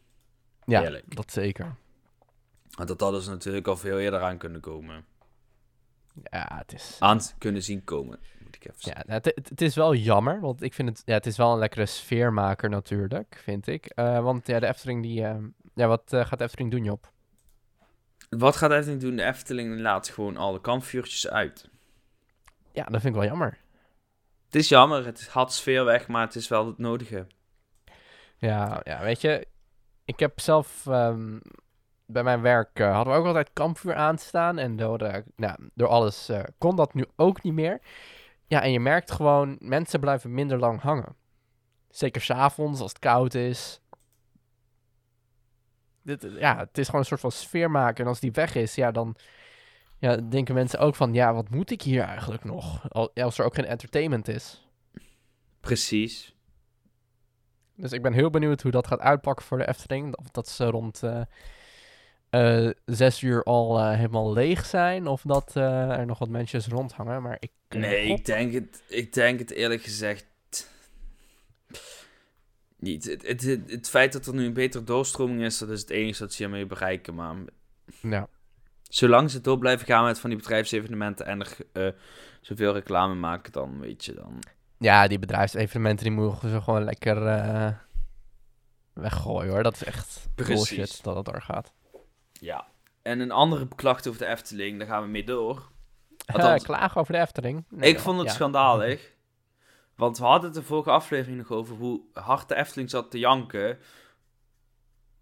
[0.65, 1.17] Ja, Eerlijk.
[1.17, 1.75] dat zeker.
[2.71, 5.05] Want dat hadden ze natuurlijk al veel eerder aan kunnen komen.
[6.31, 6.97] Ja, het is...
[6.99, 9.13] Aan kunnen zien komen, moet ik even Ja, zeggen.
[9.13, 11.87] het, het- is wel jammer, want ik vind het, ja, het is wel een lekkere
[11.87, 13.87] sfeermaker natuurlijk, vind ik.
[13.87, 15.37] Eh, want ja, de Efteling die, eh,
[15.75, 17.13] ja, wat eh, gaat de Efteling doen, Job?
[18.29, 19.17] Wat gaat Efteling doen?
[19.17, 21.69] De Efteling laat gewoon alle kampvuurtjes uit.
[22.73, 23.59] Ja, dat vind ik wel jammer.
[24.51, 27.27] Het is jammer, het had sfeer weg, maar het is wel het nodige.
[28.37, 29.47] Ja, ja, weet je,
[30.05, 31.39] ik heb zelf ehm,
[32.07, 35.89] bij mijn werk eh, hadden we ook altijd kampvuur aanstaan en door, eh, nou, door
[35.89, 37.81] alles eh, kon dat nu ook niet meer.
[38.47, 41.17] Ja, en je merkt gewoon, mensen blijven minder lang hangen.
[41.89, 43.81] Zeker s'avonds als het koud is.
[46.03, 48.05] Dit, ja, het is gewoon een soort van sfeer maken.
[48.05, 49.17] En als die weg is, ja, dan
[50.01, 52.93] ja, denken mensen ook van, ja, wat moet ik hier eigenlijk nog?
[53.15, 54.69] Als er ook geen entertainment is.
[55.61, 56.35] Precies.
[57.75, 60.17] Dus ik ben heel benieuwd hoe dat gaat uitpakken voor de Efteling.
[60.17, 61.23] Of dat ze rond eh,
[62.31, 65.07] eh, zes uur al eh, helemaal leeg zijn.
[65.07, 67.23] Of dat er nog wat mensen rondhangen.
[67.23, 67.51] Maar ik.
[67.69, 70.27] Nee, ik denk het, ik denk het eerlijk gezegd
[72.77, 73.05] niet.
[73.05, 75.91] Het, het, het, het feit dat er nu een betere doorstroming is, dat is het
[75.91, 77.15] enige dat ze hiermee bereiken.
[77.15, 77.37] Maar
[78.01, 78.29] Ja,
[78.91, 81.89] zolang ze door blijven gaan met van die bedrijfsevenementen en er eh,
[82.41, 84.43] zoveel reclame maken, dan weet je dan.
[84.79, 87.69] ja, die bedrijfsevenementen die mogen ze gewoon lekker eh,
[88.93, 89.63] weggooien hoor.
[89.63, 90.55] Dat is echt Precies.
[90.55, 91.73] bullshit dat het door gaat.
[92.33, 92.67] Ja.
[93.03, 95.71] En een andere klacht over de Efteling, daar gaan we mee door.
[96.27, 97.65] Eh, Althans, klagen over de Efteling.
[97.69, 98.33] Nee, ik vond het ja.
[98.33, 99.13] schandalig.
[99.97, 103.19] Want we hadden het de vorige aflevering nog over hoe hard de Efteling zat te
[103.19, 103.79] janken.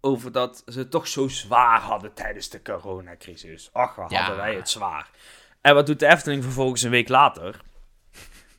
[0.01, 3.69] Over dat ze het toch zo zwaar hadden tijdens de coronacrisis.
[3.73, 4.17] Ach, wat Ja.
[4.19, 5.09] hadden wij het zwaar.
[5.61, 7.61] En wat doet de Efteling vervolgens een week later?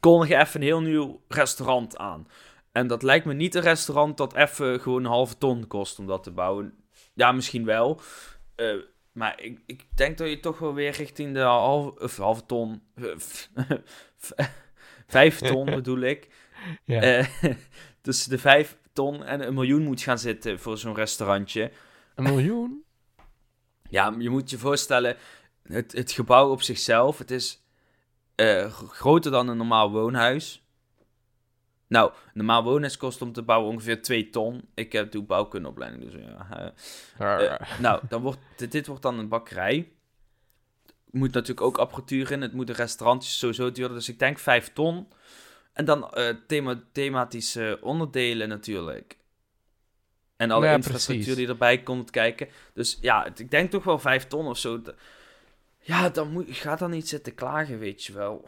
[0.01, 2.29] Kondig even een heel nieuw restaurant aan.
[2.73, 6.07] En dat lijkt me niet een restaurant dat even gewoon een halve ton kost om
[6.07, 6.85] dat te bouwen.
[7.15, 8.01] Ja, misschien wel.
[8.55, 8.75] Eh,
[9.13, 12.83] maar ik, ik denk dat je toch wel weer richting de halve, of halve ton.
[15.07, 16.29] vijf ton bedoel ik.
[16.85, 17.01] Ja.
[17.01, 17.27] Eh,
[18.03, 21.71] tussen de vijf ton en een miljoen moet gaan zitten voor zo'n restaurantje.
[22.15, 22.85] Een miljoen?
[23.89, 25.17] Ja, je moet je voorstellen,
[25.63, 27.63] het, het gebouw op zichzelf, het is
[28.35, 30.65] eh, groter dan een normaal woonhuis.
[31.87, 34.69] Nou, normaal woonhuis kost om te bouwen ongeveer 2 ton.
[34.75, 36.75] Ik heb doe bouwkundeopleiding, dus ja.
[37.19, 39.93] eh, eh, nou, dan wordt, dit, dit wordt dan een bakkerij.
[41.11, 42.43] Moet natuurlijk ook apparatuur in.
[42.43, 43.97] Het moet een restaurantje sowieso duurder.
[43.97, 45.09] Dus ik denk 5 ton.
[45.73, 49.19] En dan eh, thema, thematische onderdelen natuurlijk.
[50.37, 51.41] En alle Ja, infrastructuur precies.
[51.41, 52.49] die erbij komt kijken.
[52.75, 54.81] Dus ja, ik denk toch wel 5 ton of zo.
[55.79, 58.45] Ja, dan moet, ga dan niet zitten klagen, weet je wel.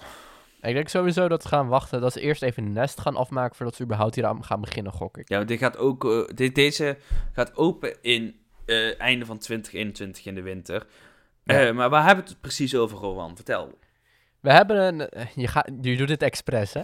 [0.60, 2.00] Ik denk sowieso dat ze gaan wachten.
[2.00, 3.56] Dat ze eerst even een nest gaan afmaken.
[3.56, 5.28] voordat ze überhaupt hier aan gaan beginnen, gok ik.
[5.28, 6.96] Ja, dit gaat ook, eh, dit, deze
[7.32, 10.86] gaat open in eh einde van 2021 in de winter.
[11.44, 11.72] Ja.
[11.72, 13.36] Maar waar hebben we het precies over, Rowan?
[13.36, 13.78] Vertel.
[14.40, 15.08] We hebben een.
[15.34, 16.82] Je, gaat, je doet dit expres, hè?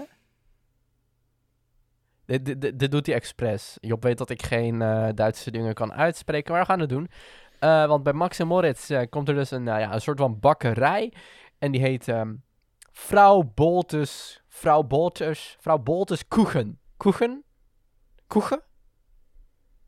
[2.28, 3.76] Dit, dit, dit, dit doet hij expres.
[3.80, 7.08] Job weet dat ik geen eh, Duitse dingen kan uitspreken, maar we gaan het doen.
[7.58, 10.18] Eh, want bij Max en Moritz eh, komt er dus een, nou ja, een soort
[10.18, 11.12] van bakkerij.
[11.58, 12.34] En die heet ehm
[12.92, 14.42] Vrouw Boltes.
[14.48, 15.56] Vrouw Boltes.
[15.60, 16.80] Vrouw Boltes Koegen.
[16.96, 17.44] Koegen?
[18.26, 18.62] Koegen?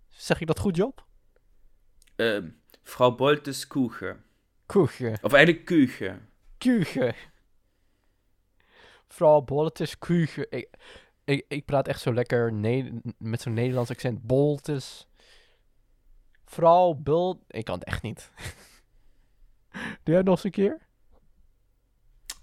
[0.08, 1.04] Zeg ik dat goed, Job?
[2.82, 4.24] Vrouw Boltes Koegen.
[4.66, 5.18] Koegen.
[5.22, 6.28] Of eigenlijk Kugen.
[6.58, 7.14] Kuchen.
[9.08, 10.46] Vrouw Boltes Kuchen.
[10.50, 10.68] Ik,
[11.30, 14.22] ik, ik praat echt zo lekker ne- met zo'n Nederlands accent.
[14.22, 15.08] Boltes.
[16.44, 17.42] Vrouw Bul...
[17.48, 18.30] Ik kan het echt niet.
[20.02, 20.78] Doe jij nog eens een keer?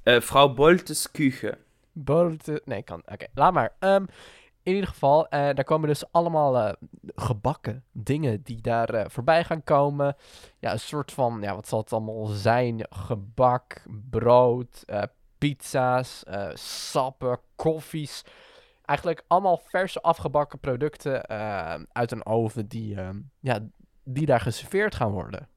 [0.04, 1.58] Eh Vrouw Boltes Kugen.
[1.92, 2.62] Bolte...
[2.66, 3.02] Nee, ik kan...
[3.06, 3.76] Oké, laat maar.
[3.80, 4.06] Ehm,
[4.64, 6.74] in ieder geval, eh, daar komen dus allemaal eh,
[7.16, 10.16] gebakken dingen die daar voorbij gaan komen.
[10.60, 11.42] Ja, een soort van...
[11.42, 12.86] Ja, wat zal het allemaal zijn?
[12.90, 14.86] Gebak, brood,
[15.38, 16.24] pizza's,
[16.54, 18.24] sappen, koffies.
[18.88, 23.68] Eigenlijk allemaal verse afgebakken producten eh, uit een oven die, eh, ja,
[24.04, 25.48] die daar geserveerd gaan worden.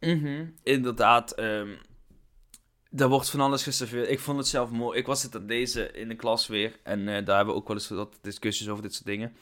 [0.00, 1.32] Mhm, Inderdaad.
[1.32, 1.68] ehm,
[2.94, 4.10] Daar wordt van alles geserveerd.
[4.10, 4.98] Ik vond het zelf mooi.
[4.98, 6.80] Ik was het aan deze in de klas weer.
[6.82, 9.36] En eh, daar hebben we ook wel eens wat discussies over dit soort dingen.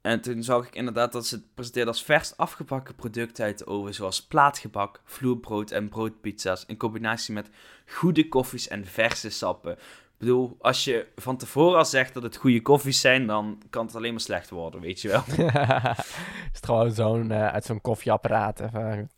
[0.00, 3.66] En toen zag ik inderdaad dat ze het presenteerden als vers afgebakken producten uit de
[3.66, 3.94] oven.
[3.94, 6.64] Zoals plaatgebak, vloerbrood en broodpizza's.
[6.66, 7.50] In combinatie met
[7.86, 9.78] goede koffies en verse sappen.
[10.14, 13.86] Ik bedoel, als je van tevoren al zegt dat het goede koffies zijn, dan kan
[13.86, 15.22] het alleen maar slecht worden, weet je wel.
[15.26, 18.60] is het gewoon zo'n eh, uit zo'n koffieapparaat.
[18.60, 19.08] Even.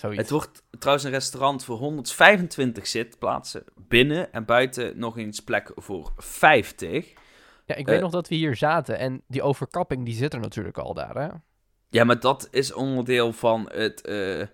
[0.00, 3.64] Het wordt trouwens een restaurant voor 125 zitplaatsen.
[3.74, 7.12] Binnen en buiten nog eens plek voor 50.
[7.64, 10.78] Ja, ik weet nog dat we hier zaten en die overkapping die zit er natuurlijk
[10.78, 11.28] al daar, hè?
[11.88, 14.46] Ja, maar dat is onderdeel van het eh,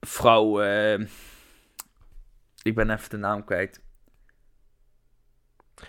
[0.00, 0.60] vrouw.
[2.62, 3.84] ik ben even de naam kwijt.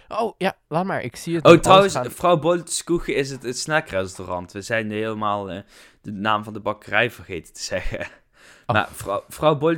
[0.07, 1.01] Oh, ja, laat maar.
[1.01, 1.45] Ik zie het.
[1.45, 2.11] Oh, trouwens, aangaan.
[2.11, 2.63] vrouw
[3.05, 4.51] is het, het snackrestaurant.
[4.51, 5.61] We zijn helemaal eh,
[6.01, 7.99] de naam van de bakkerij vergeten te zeggen.
[7.99, 8.75] Oh.
[8.75, 9.69] Maar vrouw, vrouw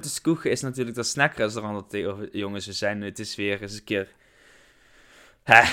[0.44, 1.92] is natuurlijk dat snackrestaurant.
[1.92, 4.08] Dat jongens, we zijn het is weer eens een keer.
[5.44, 5.64] Hè,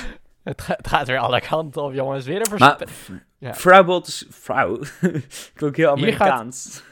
[0.46, 2.24] Het, ga- het gaat weer alle kanten op, jongens.
[2.24, 2.86] Weer een verspe-
[3.38, 3.54] Ja.
[3.54, 4.26] vrouw Bolt's...
[4.44, 4.78] Vrouw?
[5.54, 6.82] Klonk heel Hier gaat- Amerikaans.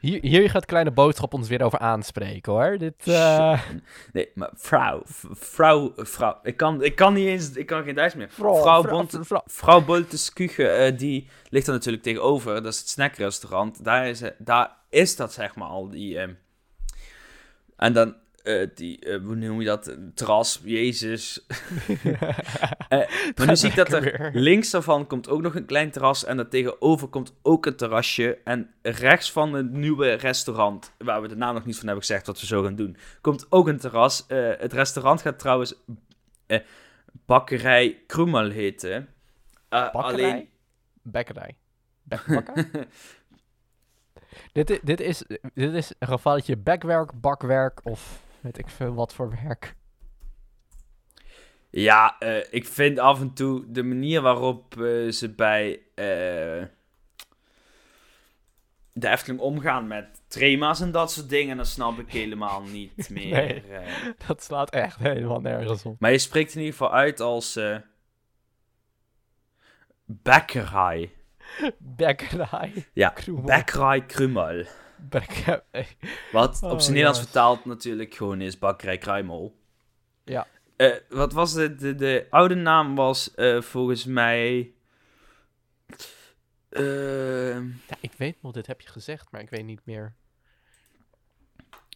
[0.00, 2.78] Hier, hier gaat Kleine Boodschap ons weer over aanspreken, hoor.
[2.78, 3.60] Dit, eh,
[4.12, 6.38] Nee, maar vrouw, vrouw, vrouw.
[6.42, 8.30] Ik kan, ik kan niet eens, ik kan geen Duits meer.
[8.30, 8.54] vrouw,
[9.46, 9.84] vrouw,
[10.34, 12.62] Kuchen, eh, die ligt er natuurlijk tegenover.
[12.62, 13.84] Dat is het snackrestaurant.
[13.84, 16.18] Daar is, daar is dat, zeg maar, al die...
[16.18, 16.32] ehm,
[17.76, 18.14] en dan,
[18.48, 19.96] eh, die, eh, hoe noem je dat?
[20.14, 21.40] Terras, Jezus.
[22.88, 22.98] Eh,
[23.36, 24.30] maar nu zie ik dat er Weer.
[24.34, 26.24] links daarvan komt ook nog een klein terras.
[26.24, 28.38] En daar tegenover komt ook een terrasje.
[28.44, 32.26] En rechts van het nieuwe restaurant, waar we de naam nog niet van hebben gezegd
[32.26, 34.24] wat we zo gaan doen, komt ook een terras.
[34.58, 35.74] Het restaurant gaat trouwens
[37.26, 39.08] Bakkerij Krummel heten.
[39.68, 40.02] Bakkerij?
[40.02, 40.48] alleen,
[41.02, 41.56] Bekkerij.
[42.02, 42.88] Bakken?
[44.52, 49.30] dit, dit, is, dit is een gevalletje bekwerk, bakwerk of weet ik veel wat voor
[49.42, 49.74] werk.
[51.70, 56.64] ja, eh, ik vind af en toe de manier waarop eh, ze bij eh,
[58.92, 63.30] de Efteling omgaan met trema's en dat soort dingen, dan snap ik helemaal niet meer.
[63.30, 63.62] Nee.
[64.26, 66.00] Dat slaat echt helemaal nergens op.
[66.00, 67.60] Maar je spreekt in ieder geval uit als
[70.04, 71.12] Bakkerij.
[71.78, 72.86] Bekkerij.
[72.92, 73.14] Ja.
[73.26, 74.64] Bakkerij Krummel.
[76.32, 79.56] Wat Oh, op zijn Nederlands vertaald natuurlijk gewoon is Bakkerij Kruimel.
[80.24, 80.46] Ja.
[80.76, 84.72] Eh, wat was de, de, de oude naam was eh, volgens mij...
[86.68, 90.14] eh, Ja, ik weet nog, dit heb je gezegd, maar ik weet niet meer.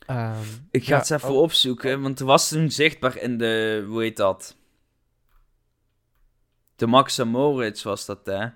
[0.07, 3.85] Ehm, ik ga ja, het even oh, opzoeken, want er was toen zichtbaar in de...
[3.87, 4.57] Hoe heet dat?
[6.77, 8.47] De Max Moritz was dat, hè?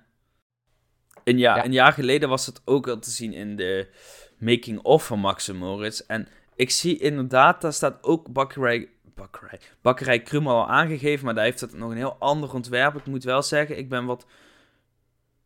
[1.24, 1.64] Een jaar, Ja.
[1.64, 3.88] een jaar geleden was het ook al te zien in de
[4.38, 6.00] making-of van Max en Moritz.
[6.00, 11.44] En ik zie inderdaad, daar staat ook bakkerij, bakkerij, bakkerij Krummel al aangegeven, maar daar
[11.44, 12.96] heeft het nog een heel ander ontwerp.
[12.96, 14.26] Ik moet wel zeggen, ik ben wat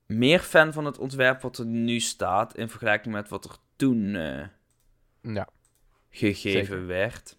[0.06, 4.14] meer fan van het ontwerp wat er nu staat, in vergelijking met wat er toen
[4.14, 4.46] eh,
[5.34, 5.48] Ja,
[6.10, 6.86] gegeven Zeker.
[6.86, 7.38] werd.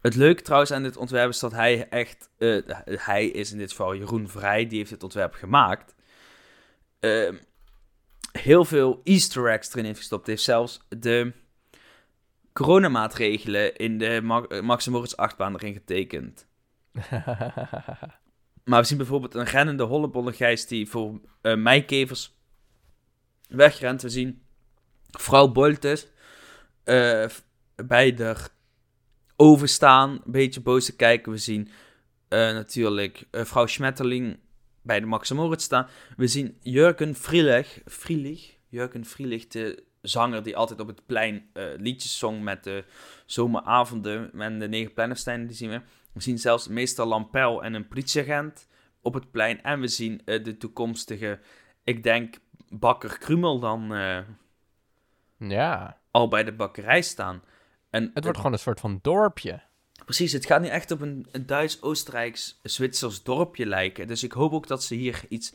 [0.00, 2.30] Het leuke trouwens aan dit ontwerp is dat hij echt...
[2.38, 5.94] eh, hij is in dit geval Jeroen Vrij, die heeft dit ontwerp gemaakt.
[7.00, 7.36] Ehm,
[8.38, 10.26] heel veel easter eggs erin heeft gestopt.
[10.26, 11.32] Hij heeft zelfs de
[12.52, 16.46] coronamaatregelen in de eh, Max Moritz achtbaan erin getekend.
[18.64, 22.38] Maar we zien bijvoorbeeld een rennende hollebollengeist die voor eh meikevers
[23.48, 24.02] wegrent.
[24.02, 24.42] We zien
[25.10, 26.06] vrouw Boltes
[26.84, 27.26] eh,
[27.86, 28.36] bij de
[29.36, 31.32] oven staan, een beetje boos te kijken.
[31.32, 31.68] We zien
[32.28, 34.38] natuurlijk vrouw Schmetterling
[34.88, 35.86] bij de Max Moritz staan.
[36.16, 39.04] We zien Jurgen Frielich, Frielich, Jurgen
[39.48, 42.84] de zanger die altijd op het plein eh, liedjes zong met de
[43.26, 45.80] zomeravonden en de negen pleinensteinen, die zien we.
[46.12, 48.66] We zien zelfs meester Lampel en een politieagent
[49.02, 49.62] op het plein.
[49.62, 51.40] En we zien eh, de toekomstige,
[51.84, 54.18] ik denk, bakker Krumel dan eh,
[55.36, 57.42] ja, al bij de bakkerij staan.
[57.90, 59.62] En het wordt gewoon een soort van dorpje.
[60.08, 64.06] Precies, het gaat nu echt op een, een Duits-Oostenrijks, Zwitsers dorpje lijken.
[64.06, 65.54] Dus ik hoop ook dat ze hier iets...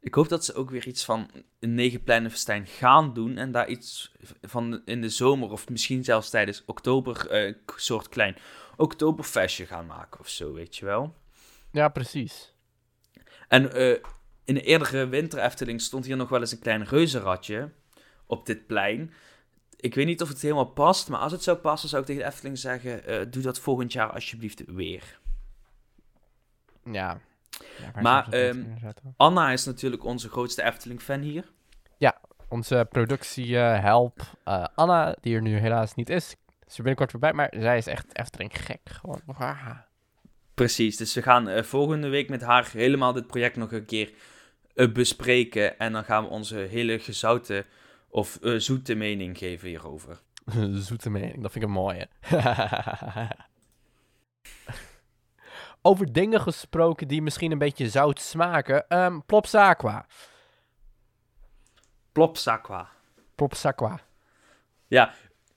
[0.00, 1.30] Ik hoop dat ze ook weer iets van
[1.60, 3.36] een negenpleinenfestijn gaan doen.
[3.36, 7.30] En daar iets van in de zomer of misschien zelfs tijdens oktober...
[7.30, 8.36] eh, een soort klein
[8.76, 11.14] oktoberfestje gaan maken of zo, weet je wel.
[11.72, 12.54] Ja, precies.
[13.48, 14.02] En eh,
[14.44, 17.72] in de eerdere winter Efteling stond hier nog wel eens een klein reuzenradje
[18.26, 19.12] op dit plein.
[19.86, 22.22] Ik weet niet of het helemaal past, maar als het zou passen, zou ik tegen
[22.22, 25.18] de Efteling zeggen: eh, doe dat volgend jaar alsjeblieft weer.
[26.84, 27.20] Ja.
[27.94, 28.64] Ja, Maar, ze ehm?
[29.16, 31.44] Anna is natuurlijk onze grootste Efteling-fan hier.
[32.48, 37.54] onze productiehelp eh Anna, die er nu helaas niet is, is er binnenkort voorbij, maar
[37.58, 38.80] zij is echt Efteling gek.
[38.84, 39.20] Gewoon.
[40.54, 44.12] Precies, dus we gaan eh, volgende week met haar helemaal dit project nog een keer
[44.92, 45.78] bespreken.
[45.78, 47.64] En dan gaan we onze hele gezouten
[48.08, 50.20] of eh, zoete mening geven hierover.
[50.86, 52.08] Zoete mening, dat vind ik een mooie.
[55.82, 58.88] Over dingen gesproken die misschien een beetje zout smaken.
[58.88, 60.06] ehm Plopsaqua.
[62.12, 62.88] Plopsaqua.
[63.34, 64.00] Plopsaqua.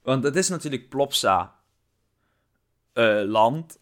[0.02, 1.54] Want het is natuurlijk Plopsa
[2.92, 3.78] eh, land.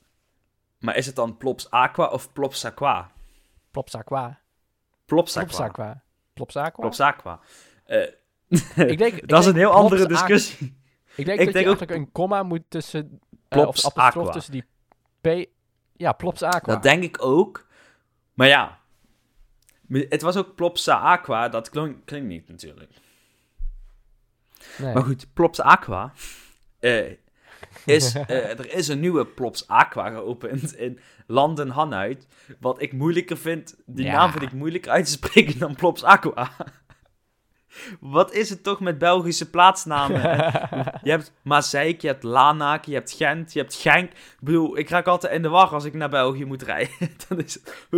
[0.78, 3.10] Maar is het dan Plops Aqua of Plopsaqua?
[3.70, 4.40] Plopsaqua.
[5.04, 5.46] Plopsaqua.
[5.46, 6.02] Plopsaqua.
[6.32, 6.80] Plopsaqua?
[6.80, 7.40] Plopsaqua.
[7.84, 8.12] Eh,
[8.76, 10.76] Ik denk, ik dat is een heel andere discussie.
[11.14, 13.20] Ik denk Ik dat denk je ook- eigenlijk een komma moet tussen...
[13.48, 14.32] Plops of apostrof Aqua.
[14.32, 14.64] tussen die
[15.20, 15.48] P...
[15.96, 16.72] Ja, Plopsaqua.
[16.72, 17.66] Dat denk ik ook.
[18.34, 18.78] Maar ja.
[19.88, 21.48] Het was ook Plopsa Aqua.
[21.48, 22.90] Dat klinkt niet natuurlijk.
[24.78, 24.94] Nee.
[24.94, 26.12] Maar goed, Plops Aqua.
[26.78, 27.10] eh,
[27.84, 32.26] is, eh, er is een nieuwe Plops Aqua geopend in Landen Hanuit.
[32.60, 33.76] Wat ik moeilijker vind.
[33.86, 34.12] Die Ja.
[34.12, 36.50] naam vind ik moeilijker uit te spreken dan Plops Aqua.
[38.00, 40.22] Wat is het toch met Belgische plaatsnamen?
[40.22, 44.10] En je hebt Maaseik, je hebt Lanaken, je hebt Gent, je hebt Genk.
[44.10, 46.94] Ik bedoel, ik raak altijd in de war als ik naar België moet rijden.
[47.28, 47.88] Dan is het...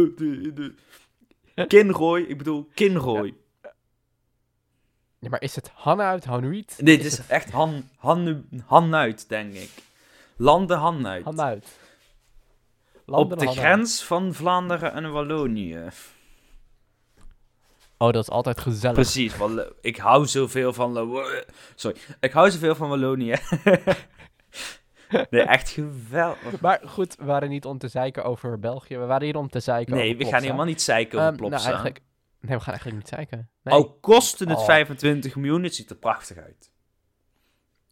[1.68, 3.34] Kinrooi, ik bedoel Kinrooi.
[5.18, 6.78] Ja, maar is het Hanuit, Hanuit?
[6.80, 9.70] Nee, dit is echt Han, Han, Hanuit, denk ik.
[10.36, 11.24] Landen Hanuit.
[11.24, 11.78] Hanuit.
[13.06, 15.88] Op de grens van Vlaanderen en Wallonië.
[18.02, 18.96] Oh, dat is altijd gezellig.
[18.96, 19.34] Precies,
[19.80, 20.92] ik hou zoveel van...
[20.92, 21.24] Lo-
[21.74, 23.34] Sorry, ik hou zoveel van Wallonië.
[25.30, 26.60] nee, echt geweldig.
[26.60, 28.96] Maar goed, we waren niet om te zeiken over België.
[28.98, 31.56] We waren hier om te zeiken Nee, over we gaan helemaal niet zeiken over Plopsa.
[31.56, 32.00] nou, eigenlijk...
[32.40, 33.50] Nee, we gaan eigenlijk niet zeiken.
[33.62, 34.64] Nee, Al kostte het Oh.
[34.64, 36.70] 25 miljoen, het ziet er prachtig uit.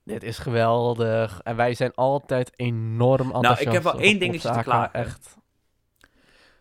[0.04, 1.40] dit is geweldig.
[1.42, 3.64] En wij zijn altijd enorm enthousiast.
[3.64, 4.92] Nou, ik heb wel één dingetje te klagen.
[4.92, 5.36] Echt.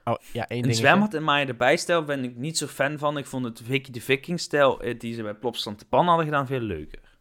[0.07, 3.17] Oh, ja, één Een zwembad in Maya erbij stijl ben ik niet zo fan van.
[3.17, 6.25] Ik vond het Vicky de Viking stijl eh, die ze bij Plopsland de Pan hadden
[6.25, 7.19] gedaan veel leuker.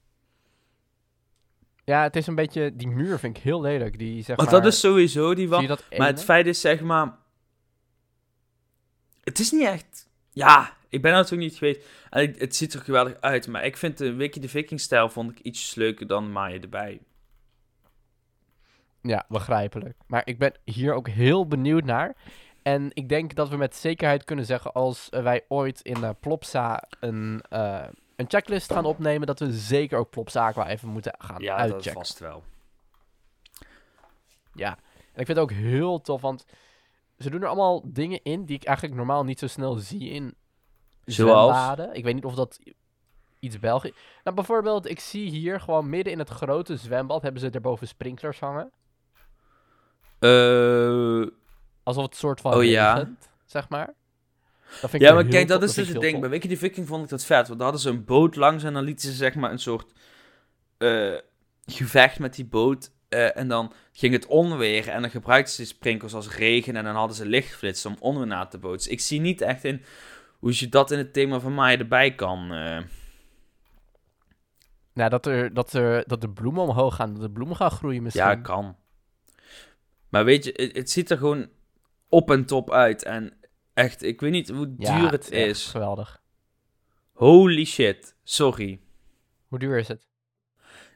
[1.85, 2.77] Ja, het is een beetje...
[2.77, 3.99] Die muur vind ik heel lelijk.
[3.99, 4.61] Die, zeg Want maar...
[4.61, 7.17] dat is sowieso die dat Maar het feit is, zeg maar.
[9.23, 10.09] Het is niet echt.
[10.31, 11.87] Ja, ik ben er natuurlijk niet geweest.
[12.11, 13.47] En het, het ziet er geweldig uit.
[13.47, 17.01] Maar ik vind de Wiki de Viking stijl vond ik iets leuker dan Maya erbij.
[19.03, 19.97] Ja, begrijpelijk.
[20.07, 22.17] Maar ik ben hier ook heel benieuwd naar.
[22.67, 26.83] En ik denk dat we met zekerheid kunnen zeggen als wij ooit in eh, Plopsa
[27.01, 27.85] een, eh,
[28.17, 31.73] een checklist gaan opnemen, dat we zeker ook Plopsa Aqua even moeten gaan Ja, dat
[31.73, 32.01] uitchecken.
[32.01, 32.43] vast wel.
[34.53, 34.71] Ja,
[35.13, 36.45] en ik vind het ook heel tof, want
[37.19, 40.35] ze doen er allemaal dingen in die ik eigenlijk normaal niet zo snel zie in
[41.05, 41.79] Zoals?
[41.93, 42.59] Ik weet niet of dat
[43.39, 43.93] iets Belgisch...
[44.25, 48.41] Nou, bijvoorbeeld, ik zie hier gewoon midden in het grote zwembad hebben ze erboven sprinklers
[48.41, 48.71] hangen.
[50.19, 51.27] Eh,
[51.87, 53.09] Alsof het soort van Oh, ja.
[53.45, 53.87] zeg maar.
[54.81, 56.21] Dat vind ik ja, maar kijk, dat is dus het ding.
[56.21, 56.29] Bij.
[56.29, 57.47] Wiki de Viking vond ik dat vet.
[57.47, 59.93] Want daar hadden ze een boot langs en dan lieten ze zeg maar een soort
[60.79, 61.15] eh,
[61.67, 62.91] gevecht met die boot.
[63.09, 66.95] eh, en dan ging het onweer en dan gebruikten ze sprinkels als regen en dan
[66.95, 68.93] hadden ze lichtflitsen om onweer na te bootsen.
[68.93, 69.83] Ik zie niet echt in
[70.39, 72.53] hoe je dat in het thema van mij erbij kan.
[72.53, 72.79] eh.
[74.93, 78.03] Nou, dat, er, dat, er, dat de bloemen omhoog gaan, dat de bloemen gaan groeien
[78.03, 78.25] misschien.
[78.27, 78.77] Ja, kan.
[80.09, 81.49] Maar weet je, het, het ziet er gewoon
[82.09, 83.03] op en top uit.
[83.05, 83.39] En
[83.75, 85.67] echt, ik weet niet hoe Ja, duur het is.
[85.67, 86.23] Geweldig.
[87.13, 88.81] Holy shit, sorry.
[89.49, 90.07] Hoe duur is het?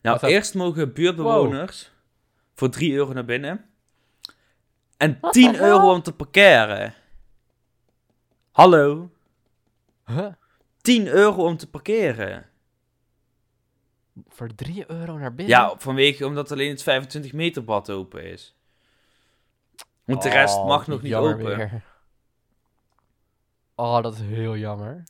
[0.02, 1.90] Nou, dat- eerst mogen buurtbewoners
[2.54, 3.64] voor 3 euro naar binnen.
[4.96, 6.94] En 10 euro om te parkeren.
[8.50, 9.10] Hallo?
[10.06, 10.32] Huh?
[10.80, 12.46] 10 euro om te parkeren.
[14.28, 15.56] Voor 3 euro naar binnen?
[15.56, 18.54] Ja, vanwege omdat alleen het 25 meter bad open is.
[20.10, 21.44] Want de rest Oh, mag nog niet open.
[21.44, 21.82] weer.
[23.74, 25.04] Oh, dat is heel jammer.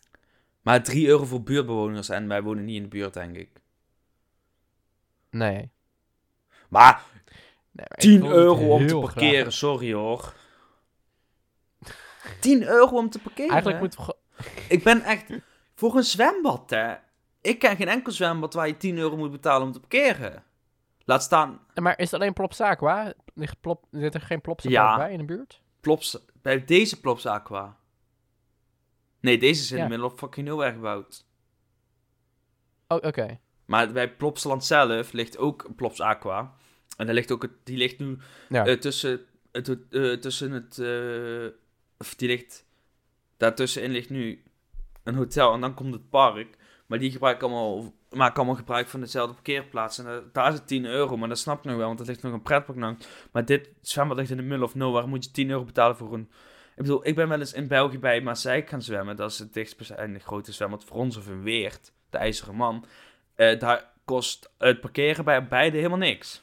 [0.62, 3.50] Maar 3 euro voor buurtbewoners en wij wonen niet in de buurt, denk ik.
[5.30, 5.70] Nee.
[6.68, 7.02] Maar
[7.70, 9.52] nee maar ik 10 wilde het euro om te parkeren, graag.
[9.52, 10.34] sorry hoor.
[12.40, 13.50] 10 euro om te parkeren?
[13.50, 13.96] Eigenlijk moet...
[14.68, 15.24] Ik ben echt...
[15.74, 16.94] Voor een zwembad, hè.
[17.40, 20.44] Ik ken geen enkel zwembad waar je 10 euro moet betalen om te parkeren.
[21.10, 23.12] Laat staan Maar is het alleen Plops Aqua?
[23.34, 23.86] Ligt plop...
[23.90, 24.96] Zit er geen Plops Ja.
[24.96, 25.62] bij in de buurt?
[25.80, 26.18] Plops...
[26.42, 27.76] Bij deze Plops Aqua.
[29.20, 29.82] Nee, deze is in Ja.
[29.82, 31.24] de middle of fucking nowhere gebouwd.
[32.88, 33.38] Oh, oké.
[33.64, 36.54] Maar bij Plopsland zelf ligt ook een Plops Aqua.
[36.96, 38.66] En daar ligt ook het, die ligt nu Ja.
[38.66, 39.20] eh, tussen
[39.52, 41.58] het, eh, tussen het eh,
[41.98, 42.66] of die ligt
[43.36, 44.42] daartussenin ligt nu
[45.02, 46.56] een hotel en dan komt het park.
[46.90, 49.98] Maar die gebruiken allemaal, maken allemaal gebruik van dezelfde parkeerplaats.
[49.98, 52.22] En daar is het 10 euro, maar dat snap ik nog wel, want dat ligt
[52.22, 52.96] nog een pretpark.
[53.32, 55.06] Maar dit zwembad ligt in de middle of nowhere.
[55.06, 56.30] Moet je 10 euro betalen voor een...
[56.76, 59.16] Ik bedoel, ik ben wel eens in België bij Maaseik gaan zwemmen.
[59.16, 62.84] Dat is het dichtstbijzijnde grote zwembad voor ons, of in Weert, de IJzeren Man.
[63.34, 66.42] Eh, daar kost het parkeren bij beide helemaal niks.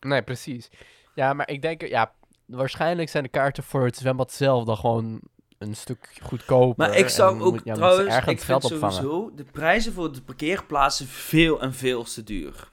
[0.00, 0.70] Nee, precies.
[1.14, 2.14] Ja, maar ik denk, ja,
[2.46, 5.20] waarschijnlijk zijn de kaarten voor het zwembad zelf dan gewoon
[5.62, 6.86] een stuk goedkoper.
[6.86, 11.06] Maar ik zou ook moet- ja, trouwens, ik vind sowieso de prijzen voor de parkeerplaatsen
[11.06, 12.70] veel en veel te duur.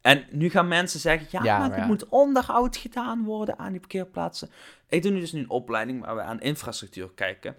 [0.00, 1.86] En nu gaan mensen zeggen, ja, Ja, maar maar er ja.
[1.88, 4.50] moet onderhoud gedaan worden aan die parkeerplaatsen.
[4.88, 7.56] Ik doe nu dus nu een opleiding waar we aan infrastructuur kijken.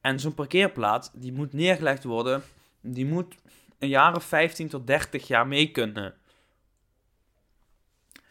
[0.00, 2.42] En zo'n parkeerplaats, die moet neergelegd worden,
[2.80, 3.34] die moet
[3.78, 6.14] een jaar of 15 tot 30 jaar mee kunnen.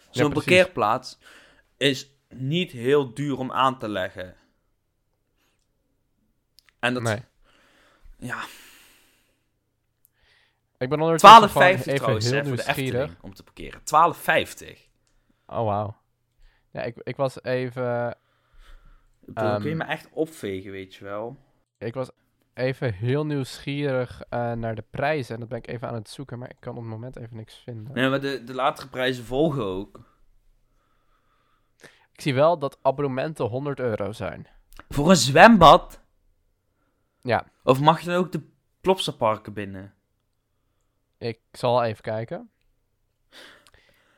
[0.10, 1.18] Zo'n parkeerplaats
[1.78, 4.36] is niet heel duur om aan te leggen.
[6.86, 7.20] En dat, Nee.
[8.18, 8.44] ja,
[10.78, 12.68] Ik ben ondertussen 12,50 gewoon even trouwens, heel hè, voor de.
[12.68, 13.80] Efteling om te parkeren.
[13.80, 14.90] 12,50.
[15.48, 15.98] Oh, wauw.
[16.72, 18.18] Ja, ik, ik was even...
[19.34, 21.38] Kun je Ehm, me echt opvegen, weet je wel.
[21.78, 22.10] Ik was
[22.54, 25.34] even heel nieuwsgierig eh, naar de prijzen.
[25.34, 27.36] En dat ben ik even aan het zoeken, maar ik kan op het moment even
[27.38, 27.94] niks vinden.
[27.94, 30.00] Nee, maar de, de latere prijzen volgen ook.
[32.14, 34.48] Ik zie wel dat abonnementen 100 euro zijn.
[34.90, 36.00] Voor een zwembad?
[37.26, 38.42] Ja, Of mag je dan ook de
[38.82, 39.94] Plopsaparken binnen?
[41.18, 42.50] ik zal even kijken.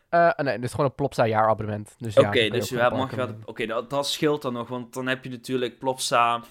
[0.10, 1.96] Eh, nee, dit is gewoon een Plopsa jaarabonnement.
[1.98, 3.26] Dus Oké, dus mag je wel...
[3.28, 6.44] parken Oké, dat, dat scheelt dan nog, want dan heb je natuurlijk Plopsa...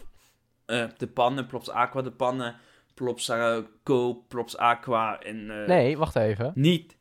[0.66, 2.56] eh, de pannen, Plops Aqua de pannen,
[2.94, 5.50] Plopsa Co, Plops Aqua en...
[5.60, 5.66] eh.
[5.68, 6.52] Nee, wacht even.
[6.54, 6.96] Niet.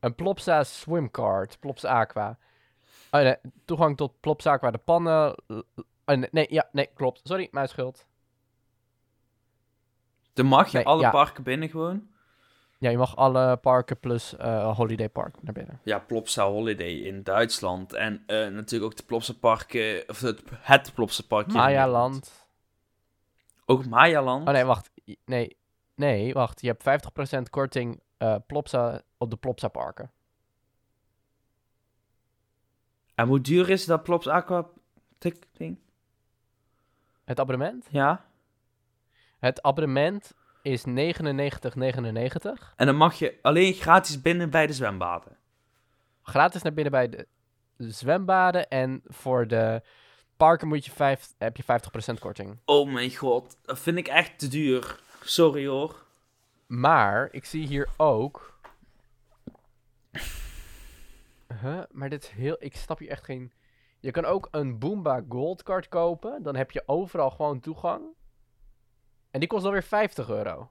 [0.00, 2.38] Een Plopsa swimcard, Plopsa Aqua.
[3.10, 5.34] Oh, nee, toegang tot Plopsa Aqua, de pannen.
[6.04, 7.20] Oh, nee, nee, ja, nee, klopt.
[7.24, 8.06] Sorry, mijn schuld.
[10.32, 11.10] Dan mag je Nee, alle ja.
[11.10, 12.10] parken binnen gewoon.
[12.78, 15.80] Ja, je mag alle parken plus eh Holiday Park naar binnen.
[15.82, 17.92] Ja, Plopsa Holiday in Duitsland.
[17.92, 20.08] En eh, natuurlijk ook de Plopsa Parken...
[20.08, 21.86] Of het, het Plopsa Park hier in Nederland.
[21.86, 22.46] Mayaland.
[23.66, 24.48] Ook Mayaland.
[24.48, 24.90] Oh nee, wacht.
[25.24, 25.56] Nee,
[25.94, 26.60] nee, wacht.
[26.60, 30.10] Je hebt 50% korting eh Plopsa op de Plopsa parken.
[33.14, 34.66] En hoe duur is dat Plops Aqua
[35.52, 35.78] ding?
[37.24, 37.86] Het abonnement?
[37.90, 38.24] Ja.
[39.38, 40.92] Het abonnement is 99,99.
[42.76, 45.36] En dan mag je alleen gratis binnen bij de zwembaden.
[46.22, 47.26] Gratis naar binnen bij de
[47.76, 48.68] zwembaden.
[48.68, 49.82] En voor de
[50.36, 52.58] parken moet je vijf, heb je 50% korting.
[52.64, 55.00] Oh mijn god, dat vind ik echt te duur.
[55.22, 56.06] Sorry hoor.
[56.66, 58.60] Maar ik zie hier ook.
[61.60, 61.82] Huh?
[61.90, 62.56] Maar dit is heel.
[62.58, 63.52] Ik snap hier echt geen.
[64.02, 66.42] Je kan ook een Boomba Gold Card kopen.
[66.42, 68.02] Dan heb je overal gewoon toegang.
[69.30, 70.70] En die kost dan weer 50 euro.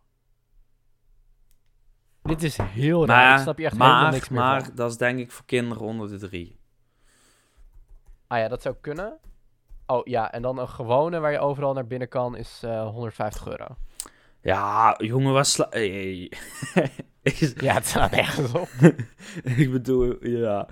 [2.22, 3.26] Dit is heel raar.
[3.26, 4.76] Maar, ik snap hier echt helemaal maar, niks meer maar van.
[4.76, 6.60] dat is denk ik voor kinderen onder de drie.
[8.28, 9.20] Ah ja, dat zou kunnen.
[9.86, 13.48] Oh ja, en dan een gewone waar je overal naar binnen kan is eh 150
[13.48, 13.68] euro.
[14.42, 15.68] Ja, jongen, was sla...
[15.70, 16.32] Hey.
[17.56, 18.70] Ja, het staat nergens op.
[19.64, 20.68] ik bedoel, ja.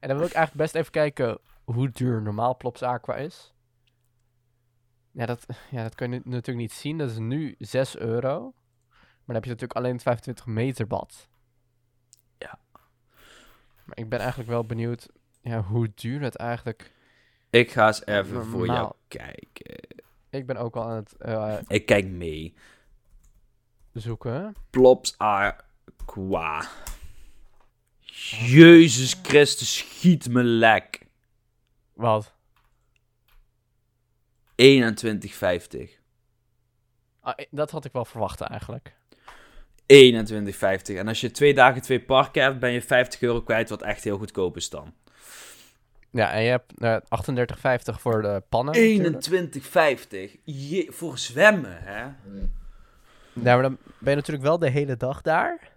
[0.00, 1.38] En dan wil ik eigenlijk best even kijken
[1.72, 3.54] hoe duur normaal Plops Aqua is.
[5.10, 6.98] Ja, dat, ja, dat kun je natuurlijk niet zien.
[6.98, 8.40] Dat is nu 6 euro.
[8.90, 11.28] Maar dan heb je natuurlijk alleen het 25 meter bad.
[12.38, 12.58] Ja.
[13.84, 15.08] Maar ik ben eigenlijk wel benieuwd
[15.40, 16.94] ja, hoe duur het eigenlijk...
[17.50, 19.98] Ik ga eens even voor jou kijken.
[20.30, 22.54] Ik ben ook al aan het eh, Ik kijk mee.
[23.92, 24.54] zoeken.
[24.70, 26.68] Plops Aqua.
[28.00, 31.05] Jezus Christus, schiet me lek.
[31.96, 32.34] Wat?
[34.62, 35.88] 21,50.
[37.20, 38.94] Ah, dat had ik wel verwacht eigenlijk.
[39.86, 40.96] 21,50.
[40.96, 44.04] En als je twee dagen twee parken hebt, ben je 50 euro kwijt, wat echt
[44.04, 44.94] heel goedkoop is dan.
[46.10, 49.02] Ja, en je hebt eh 38,50 voor de pannen.
[49.02, 49.56] natuurlijk.
[50.36, 50.40] 21,50.
[50.44, 52.02] Je, voor zwemmen, hè?
[53.32, 55.72] Ja, maar dan ben je natuurlijk wel de hele dag daar.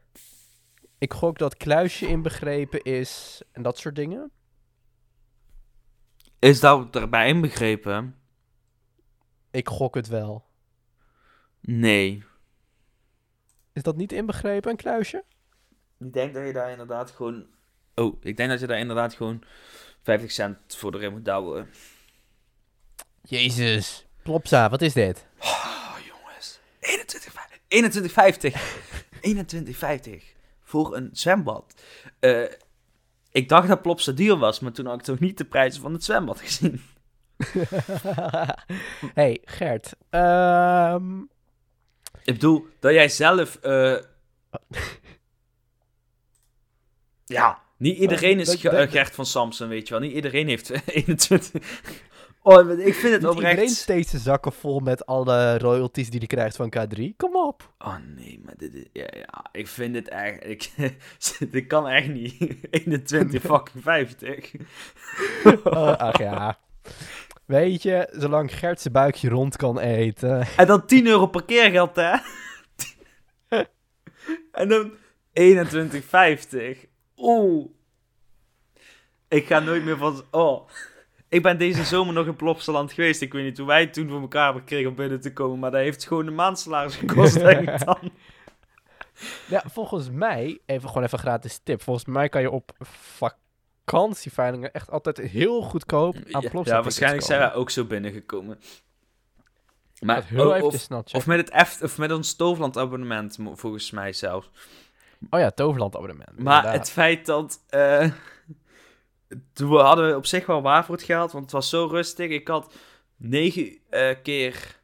[0.97, 4.31] Ik gok dat kluisje inbegrepen is en dat soort dingen.
[6.39, 8.15] Is dat erbij inbegrepen?
[9.51, 10.45] Ik gok het wel.
[11.61, 12.23] Nee.
[13.73, 15.23] Is dat niet inbegrepen, een kluisje?
[15.99, 17.45] Ik denk dat je daar inderdaad gewoon...
[17.95, 19.43] Oh, ik denk dat je daar inderdaad gewoon
[20.01, 21.69] 50 cent voor erin moet douwen.
[23.21, 24.05] Jezus.
[24.23, 25.25] Plopsa, wat is dit?
[25.39, 26.59] Oh, jongens.
[26.79, 27.59] 21,50.
[28.39, 28.53] 21,50.
[30.09, 30.23] 21,50.
[30.61, 31.81] Voor een zwembad.
[32.19, 32.43] Eh,
[33.31, 35.93] ik dacht dat Plopsa duur was, maar toen had ik toch niet de prijzen van
[35.93, 36.81] het zwembad gezien.
[39.13, 39.95] hey, Gert.
[40.09, 41.19] ehm,
[42.23, 43.55] Ik bedoel, dat jij zelf...
[43.55, 43.95] eh,
[47.25, 50.03] ja, niet iedereen is eh, Gert van Samson, weet je wel.
[50.03, 51.61] Niet iedereen heeft 21...
[52.49, 53.49] Oh, ik vind het niet oprecht...
[53.49, 57.15] iedereen steekt zijn zakken vol met alle royalties die hij krijgt van K3.
[57.17, 57.73] Kom op.
[57.77, 58.85] Oh nee, maar dit is...
[58.93, 60.45] Ja, ja, ik vind het echt...
[60.45, 60.71] Ik,
[61.51, 62.57] dit kan echt niet.
[62.71, 64.51] 21 fucking 50.
[65.63, 66.57] Oh, ach ja.
[67.45, 70.47] Weet je, zolang Gert zijn buikje rond kan eten.
[70.57, 72.17] En dan 10 euro parkeergeld, hè?
[74.51, 74.91] en dan
[75.39, 76.87] 21,50.
[77.17, 77.65] Oeh.
[79.27, 80.23] Ik ga nooit meer van...
[80.31, 80.69] Oh.
[81.29, 83.21] Ik ben deze zomer nog in Plopsaland geweest.
[83.21, 85.59] Ik weet niet hoe wij het toen voor elkaar hebben gekregen om binnen te komen.
[85.59, 88.11] Maar dat heeft gewoon een maandsalaris gekost, denk ik dan.
[89.47, 91.81] Ja, volgens mij, even gewoon even gratis tip.
[91.81, 92.71] Volgens mij kan je op
[93.85, 98.59] vakantieveilingen echt altijd heel goedkoop aan Ja, Plopsa ja, waarschijnlijk zijn wij ook zo binnengekomen.
[99.99, 104.13] Maar, heel even of, of met het F, of met ons Toverland abonnement, volgens mij
[104.13, 104.49] zelfs.
[105.29, 106.39] Oh ja, Toverland abonnement.
[106.39, 106.73] Maar inderdaad.
[106.73, 107.63] het feit dat.
[107.69, 108.09] eh,
[109.53, 112.29] toen hadden we op zich wel waar voor het geld, want het was zo rustig.
[112.29, 112.73] Ik had
[113.15, 114.81] negen eh, keer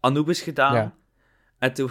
[0.00, 0.74] Anubis gedaan.
[0.74, 0.94] Ja.
[1.58, 1.90] En toen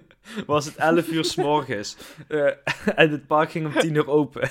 [0.46, 1.96] was het 11 uur s morgens.
[2.28, 2.46] Eh,
[3.00, 4.50] en het park ging om 10 uur open.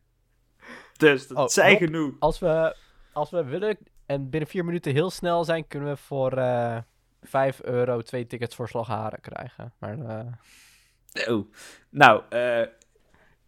[0.96, 2.14] dus dat Oh, genoeg.
[2.18, 2.76] Als we,
[3.12, 6.78] als we willen en binnen vier minuten heel snel zijn, kunnen we voor eh
[7.22, 9.72] 5 euro twee tickets voor Slagharen krijgen.
[9.78, 10.38] Maar
[11.28, 11.52] Oh.
[11.90, 12.22] Nou,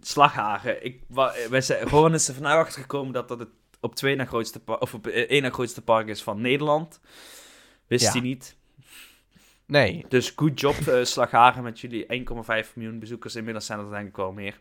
[0.07, 0.85] Slagharen.
[0.85, 1.01] Ik,
[1.51, 3.49] wij zijn, gewoon is er vandaag achter gekomen dat dat het
[3.81, 7.01] op twee na grootste of op eh, één na grootste park is van Nederland.
[7.87, 8.11] Wist Ja.
[8.13, 8.57] hij niet.
[9.67, 12.07] nee, Dus good job, eh Slagharen, met jullie
[12.65, 13.37] 1,5 miljoen bezoekers.
[13.37, 14.59] Inmiddels zijn er denk ik wel meer.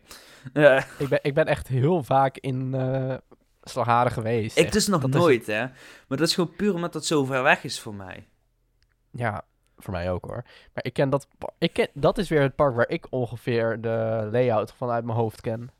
[0.52, 3.14] Eh, ik ben, ik ben echt heel vaak in eh
[3.62, 4.58] Slagharen geweest.
[4.58, 4.72] ik Echt.
[4.72, 5.60] dus nog dat is nooit, hè.
[6.08, 8.26] Maar dat is gewoon puur omdat dat zo ver weg is voor mij.
[9.10, 9.44] Ja,
[9.82, 10.42] voor mij ook hoor.
[10.74, 11.28] Maar ik ken dat.
[11.58, 15.40] Ik ken, dat is weer het park waar ik ongeveer de layout vanuit mijn hoofd
[15.40, 15.70] ken.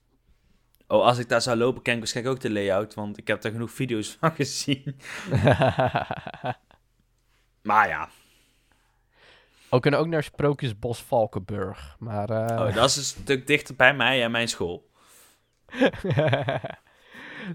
[0.86, 2.94] Oh, als ik daar zou lopen, ken ik waarschijnlijk ook de layout.
[2.94, 4.96] Want ik heb daar genoeg video's van gezien.
[7.62, 8.08] Maar ja,
[9.70, 11.96] we kunnen ook naar Sprookjesbos Valkenburg.
[11.98, 12.30] Maar.
[12.30, 14.90] eh, oh, dat is een stuk dichter bij mij en mijn school.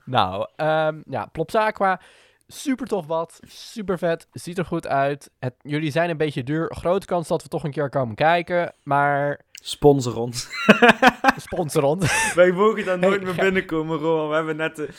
[0.06, 2.02] nou, ehm, ja, Plopsa Aqua.
[2.48, 3.40] Super tof wat.
[3.48, 4.28] Super vet.
[4.32, 5.32] Ziet er goed uit.
[5.40, 6.74] Het, jullie zijn een beetje duur.
[6.76, 8.74] Grote kans dat we toch een keer komen kijken.
[8.84, 10.48] Maar Sponsor ons.
[11.48, 12.34] sponsor ons.
[12.34, 14.30] Wij mogen daar nooit Hey, meer binnenkomen, Rowan.
[14.30, 14.90] We hebben net de...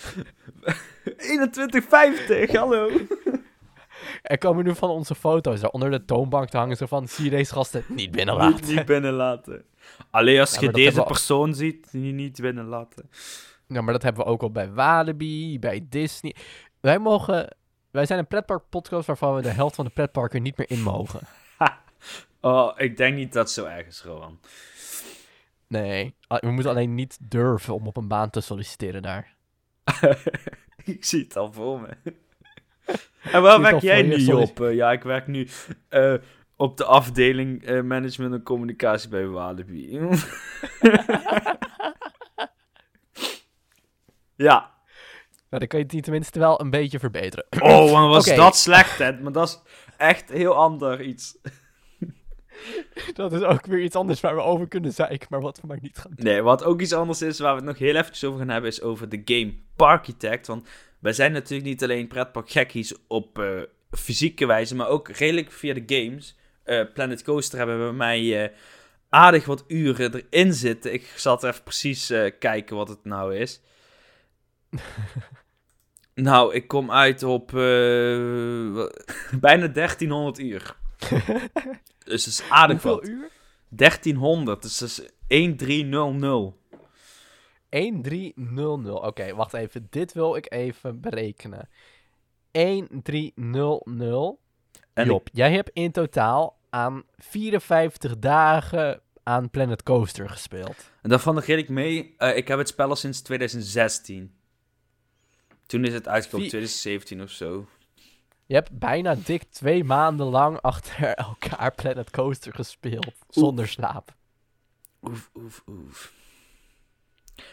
[2.49, 2.91] 21,50, hallo.
[4.23, 6.77] er komen nu van onze foto's daar onder de toonbank te hangen.
[6.77, 8.67] Zo van, zie je deze gasten niet binnenlaten.
[8.67, 9.65] Niet, niet binnenlaten.
[10.11, 13.11] Alleen als Ja, je deze persoon ziet, die niet binnenlaten.
[13.67, 16.35] Ja, maar dat hebben we ook al bij Walibi, bij Disney.
[16.81, 17.57] Wij mogen...
[17.91, 21.21] Wij zijn een pretpark-podcast waarvan we de helft van de pretparken niet meer in mogen.
[22.41, 24.41] Oh, ik denk niet dat het zo erg is, Rowan.
[25.67, 29.35] Nee, we moeten alleen niet durven om op een baan te solliciteren daar.
[30.85, 31.89] ik zie het al voor me.
[33.33, 34.43] en waar werk jij nu sorry.
[34.43, 34.61] op?
[34.61, 35.49] Eh, ja, ik werk nu
[35.89, 36.15] eh,
[36.57, 40.01] op de afdeling eh, management en communicatie bij Walibi.
[44.35, 44.78] ja.
[45.51, 47.47] Nou, dan kan je het tenminste wel een beetje verbeteren.
[47.61, 49.13] Oh, maar was dat slecht, hè?
[49.13, 51.37] Maar dat is echt heel ander iets.
[53.15, 55.79] dat is ook weer iets anders waar we over kunnen zeiken, maar wat we maar
[55.81, 56.25] niet gaan doen.
[56.25, 58.71] Nee, wat ook iets anders is, waar we het nog heel even over gaan hebben,
[58.71, 60.47] is over de game Parkitect.
[60.47, 60.69] Want
[60.99, 63.47] wij zijn natuurlijk niet alleen pretpark gekkies op eh,
[63.91, 66.37] fysieke wijze, maar ook redelijk via de games.
[66.63, 68.57] Eh, Planet Coaster hebben we bij mij eh,
[69.09, 70.93] aardig wat uren erin zitten.
[70.93, 73.61] Ik zat even precies kijken wat het nou is.
[76.15, 78.91] nou, ik kom uit op wa-
[79.41, 80.77] bijna 1300 uur.
[82.05, 83.29] dus dat is aardig Hoeveel uur?
[83.69, 86.55] 1300, dus dat is 1300.
[87.69, 88.97] 1300.
[89.03, 89.87] Oké, wacht even.
[89.91, 91.69] Dit wil ik even berekenen.
[92.51, 94.37] 1300.
[94.95, 100.91] En Job, jij hebt in totaal aan 54 dagen aan Planet Coaster gespeeld.
[101.03, 102.15] En daarvan red ik mee.
[102.19, 104.37] eh, ik heb het spel al sinds 2016.
[105.69, 107.69] Toen is het uitgekomen, Vier- 2017 of zo.
[108.47, 113.13] Je hebt bijna dik twee maanden lang achter elkaar Planet Coaster gespeeld.
[113.29, 114.15] Zonder slaap.
[115.03, 116.13] Oef, oef, oef.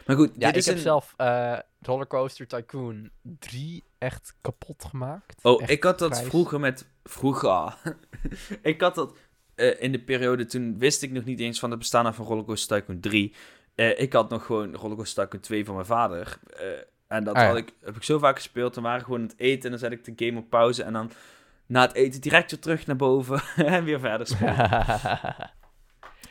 [0.05, 0.81] Maar goed, Ja, ik heb een...
[0.81, 5.43] zelf eh Rollercoaster Tycoon 3 echt kapot gemaakt.
[5.43, 6.27] Oh, Echt ik had dat prijs.
[6.27, 6.87] vroeger met...
[7.03, 7.77] Vroeger.
[8.61, 9.15] ik had dat
[9.55, 12.79] eh, in de periode toen wist ik nog niet eens van het bestaan van Rollercoaster
[12.79, 13.33] Tycoon 3.
[13.75, 16.39] Eh, ik had nog gewoon Rollercoaster Tycoon 2 van mijn vader.
[17.15, 17.47] Eh, En dat Ah, ja.
[17.47, 18.73] had ik, heb ik zo vaak gespeeld.
[18.73, 20.83] Dan waren we gewoon aan het eten en dan zet ik de game op pauze.
[20.83, 21.11] En dan
[21.65, 24.69] na het eten direct weer terug naar boven en weer verder spelen.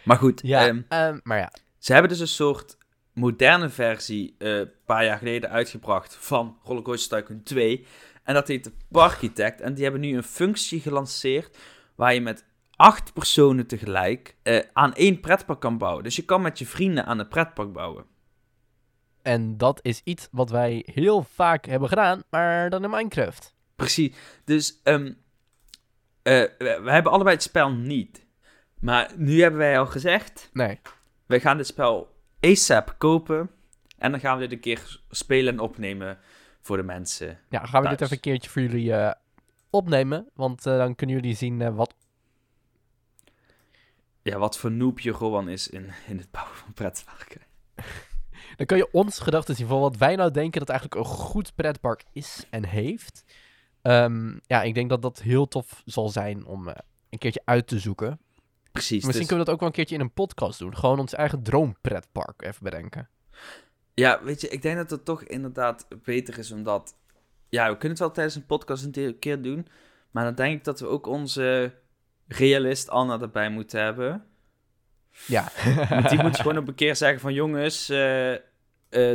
[0.04, 1.52] Maar goed, ja, ehm, ehm, maar ja.
[1.78, 2.76] ze hebben dus een soort
[3.12, 7.86] moderne versie eh, een paar jaar geleden uitgebracht van Rollercoaster Tycoon 2.
[8.22, 9.60] En dat heet de Parkitect.
[9.60, 11.56] En die hebben nu een functie gelanceerd
[11.94, 12.44] waar je met
[12.76, 16.04] acht personen tegelijk eh, aan één pretpark kan bouwen.
[16.04, 18.04] Dus je kan met je vrienden aan het pretpark bouwen.
[19.24, 23.54] En dat is iets wat wij heel vaak hebben gedaan, maar dan in Minecraft.
[23.76, 24.16] Precies.
[24.44, 24.94] Dus eh,
[26.22, 28.26] we, we hebben allebei het spel niet.
[28.80, 30.80] Maar nu hebben wij al gezegd, Nee.
[31.26, 33.50] wij gaan dit spel ASAP kopen.
[33.98, 36.18] En dan gaan we dit een keer spelen en opnemen
[36.60, 37.38] voor de mensen.
[37.48, 39.12] Ja, gaan we dit even een keertje voor jullie eh,
[39.70, 40.28] opnemen.
[40.34, 41.94] Want eh, dan kunnen jullie zien wat...
[44.22, 47.40] Ja, wat voor noepje Rowan is in, in het bouwen van pretparken.
[48.56, 51.54] Dan kun je ons gedachten zien van wat wij nou denken dat eigenlijk een goed
[51.54, 53.24] pretpark is en heeft.
[53.82, 56.74] Ehm, ja, ik denk dat dat heel tof zal zijn om eh,
[57.10, 58.20] een keertje uit te zoeken.
[58.72, 58.90] Precies.
[58.90, 60.76] Misschien dus- kunnen we dat ook wel een keertje in een podcast doen.
[60.76, 63.08] Gewoon ons eigen droompretpark even bedenken.
[63.94, 66.96] Ja, weet je, ik denk dat het toch inderdaad beter is omdat...
[67.48, 69.66] Ja, we kunnen het wel tijdens een podcast een keer doen.
[70.10, 71.74] Maar dan denk ik dat we ook onze
[72.26, 74.24] realist Anna erbij moeten hebben.
[75.26, 75.48] Ja.
[75.88, 77.32] Want die moet gewoon op een keer zeggen van...
[77.32, 78.34] Jongens, eh,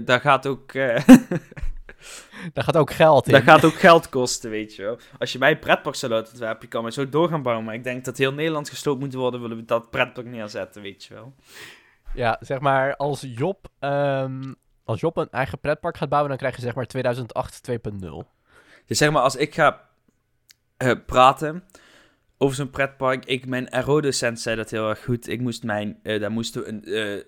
[0.03, 0.73] daar gaat ook...
[0.73, 1.07] eh,
[2.53, 3.33] Daar gaat ook geld in.
[3.33, 4.99] Dat gaat ook geld kosten, weet je wel.
[5.19, 7.65] Als je mij een pretpark zou laten ontwerpen, je kan maar zo door gaan bouwen.
[7.65, 11.03] Maar ik denk dat heel Nederland gesloopt moet worden, willen we dat pretpark neerzetten, weet
[11.03, 11.33] je wel.
[12.13, 16.55] Ja, zeg maar, als Job, ehm, als Job een eigen pretpark gaat bouwen, dan krijg
[16.55, 18.27] je zeg maar 2008 2.0.
[18.85, 19.81] Dus zeg maar, als ik ga
[21.05, 21.63] praten
[22.41, 25.27] over zo'n pretpark, ik, mijn aerodocent zei dat heel erg goed.
[25.27, 27.23] Ik moest mijn, eh, daar moesten we een eh,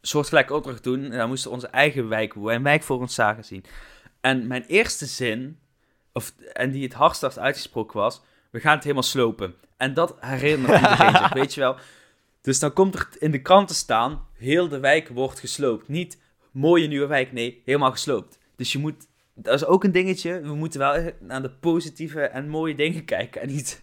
[0.00, 1.04] soortgelijke opdracht doen.
[1.04, 3.64] En daar moesten we onze eigen wijk, een wijk voor ons zagen zien.
[4.20, 5.58] En mijn eerste zin,
[6.12, 9.54] of, en die het hardst uitgesproken was, we gaan het helemaal slopen.
[9.76, 11.76] En dat herinnert iedereen zich, weet je wel.
[12.40, 15.88] Dus dan komt er in de kranten staan, heel de wijk wordt gesloopt.
[15.88, 16.18] Niet
[16.50, 18.38] mooie nieuwe wijk, nee, helemaal gesloopt.
[18.56, 22.48] Dus je moet, dat is ook een dingetje, we moeten wel naar de positieve en
[22.48, 23.40] mooie dingen kijken.
[23.40, 23.80] En niet,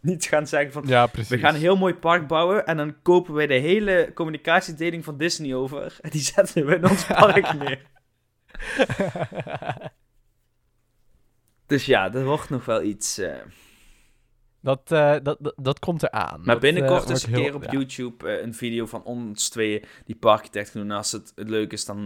[0.00, 1.30] niet gaan zeggen van, Ja, precies.
[1.30, 5.16] we gaan een heel mooi park bouwen en dan kopen we de hele communicatiedeling van
[5.16, 5.98] Disney over.
[6.00, 7.86] En die zetten we in ons park neer.
[11.66, 13.18] Dus ja, er wordt nog wel iets.
[13.18, 13.34] eh.
[14.60, 16.36] dat, eh, dat, dat, dat komt eraan.
[16.38, 17.78] Maar Dat, binnenkort eh, eens een wordt keer heel- op ja.
[17.78, 20.82] YouTube een video van ons tweeën die parkitect doen.
[20.90, 22.02] En als het, het leuk is, dan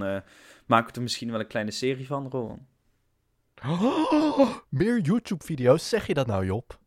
[0.67, 2.67] maken we er misschien wel een kleine serie van, Rowan.
[3.67, 6.79] Oh, meer YouTube-video's, zeg je dat nou, Job?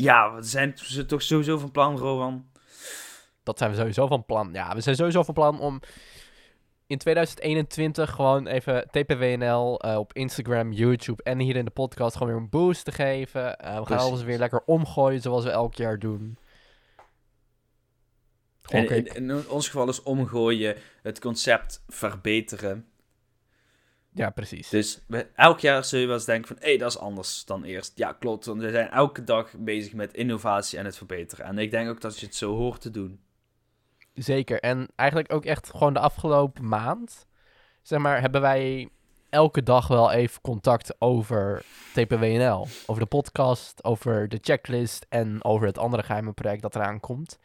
[0.00, 2.48] Ja, we zijn ze toch sowieso van plan, Rowan.
[3.42, 4.52] Dat zijn we sowieso van plan.
[4.52, 5.80] Ja, we zijn sowieso van plan om
[6.86, 12.32] in 2021 gewoon even TPWNL eh, op Instagram, YouTube en hier in de podcast gewoon
[12.32, 13.56] weer een boost te geven.
[13.58, 14.04] Eh, we gaan Precies.
[14.04, 16.38] alles weer lekker omgooien zoals we elk jaar doen.
[18.62, 22.89] En in ons geval is omgooien, het concept verbeteren.
[24.12, 24.68] Ja, precies.
[24.68, 25.00] Dus
[25.34, 27.98] elk jaar zul je wel eens denken van, hé, hey, dat is anders dan eerst.
[27.98, 31.44] Ja, klopt, want we zijn elke dag bezig met innovatie en het verbeteren.
[31.44, 33.20] En ik denk ook dat je het zo hoort te doen.
[34.14, 34.60] Zeker.
[34.60, 37.26] En eigenlijk ook echt gewoon de afgelopen maand,
[37.82, 38.88] zeg maar, hebben wij
[39.28, 42.66] elke dag wel even contact over TPWNL.
[42.86, 47.38] Over de podcast, over de checklist en over het andere geheime project dat eraan komt.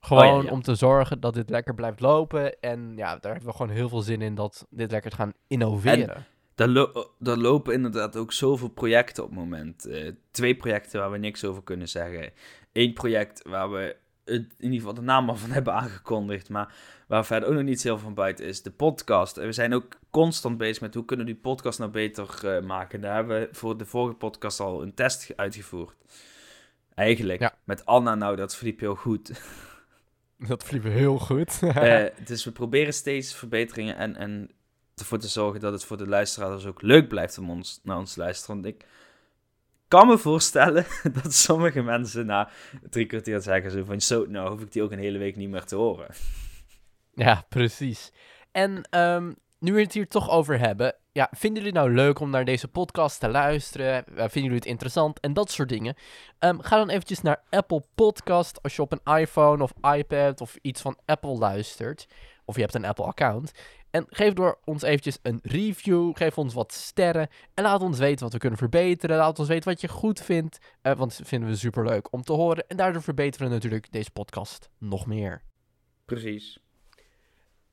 [0.00, 0.50] Gewoon Oh ja, ja.
[0.50, 2.60] om te zorgen dat dit lekker blijft lopen.
[2.60, 6.26] En ja, daar hebben we gewoon heel veel zin in dat dit lekker gaan innoveren.
[6.54, 9.86] Daar, lo- daar lopen inderdaad ook zoveel projecten op het moment.
[9.86, 12.32] Eh, twee projecten waar we niks over kunnen zeggen.
[12.72, 16.74] Eén project waar we het, in ieder geval de naam al van hebben aangekondigd, maar
[17.08, 19.36] waar verder ook nog niet heel van buiten is, de podcast.
[19.36, 22.62] En we zijn ook constant bezig met hoe kunnen we die podcast nou beter eh,
[22.64, 23.00] maken.
[23.00, 25.96] Daar hebben we voor de vorige podcast al een test ge- uitgevoerd.
[26.94, 27.54] Eigenlijk, Ja.
[27.64, 29.30] met Anna nou, dat verliep heel goed.
[30.38, 31.60] Dat vliegen heel goed.
[31.62, 34.50] Eh, dus we proberen steeds verbeteringen en, en
[34.94, 38.12] ervoor te zorgen dat het voor de luisteraars ook leuk blijft om ons, naar ons
[38.12, 38.54] te luisteren.
[38.54, 38.84] Want ik
[39.88, 40.86] kan me voorstellen
[41.22, 42.50] dat sommige mensen na
[42.90, 45.50] drie kwartier zeggen zo van, zo, nou hoef ik die ook een hele week niet
[45.50, 46.08] meer te horen.
[47.14, 48.12] Ja, precies.
[48.52, 52.20] En ehm, nu we het hier toch over hebben, ja, vinden jullie het nou leuk
[52.20, 54.06] om naar deze podcast te luisteren?
[54.06, 55.94] Eh, vinden jullie het interessant en dat soort dingen?
[56.38, 60.56] Ehm, ga dan eventjes naar Apple Podcast als je op een iPhone of iPad of
[60.62, 62.06] iets van Apple luistert.
[62.44, 63.52] Of je hebt een Apple account.
[63.90, 68.24] En geef door ons eventjes een review, geef ons wat sterren en laat ons weten
[68.24, 69.16] wat we kunnen verbeteren.
[69.16, 72.22] Laat ons weten wat je goed vindt, eh, want dat vinden we super leuk om
[72.22, 72.66] te horen.
[72.68, 75.42] En daardoor verbeteren we natuurlijk deze podcast nog meer.
[76.04, 76.58] Precies.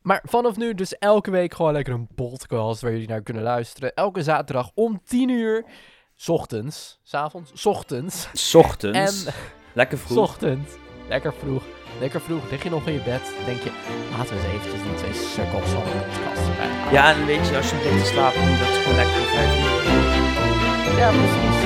[0.06, 3.94] Maar vanaf nu dus elke week gewoon lekker een podcast waar jullie naar kunnen luisteren.
[3.94, 5.66] Elke zaterdag om 10 uur.
[6.16, 7.00] 's Ochtends.
[7.04, 7.52] S avonds?
[7.54, 8.28] 's Ochtends.
[8.34, 9.26] 's Ochtends.
[9.26, 9.34] En
[9.74, 10.18] Lekker vroeg.
[10.18, 10.72] ochtends.
[11.08, 11.64] Lekker vroeg.
[12.00, 12.50] Lekker vroeg.
[12.50, 13.22] Lig je nog in je bed.
[13.46, 13.72] Denk je,
[14.18, 16.70] laten we eens eventjes die twee sukkels van de podcast erbij.
[16.92, 19.54] Ja, en weet je, als je ligt te slapen, dat is gewoon lekker vijf.
[20.98, 21.60] Ja, precies.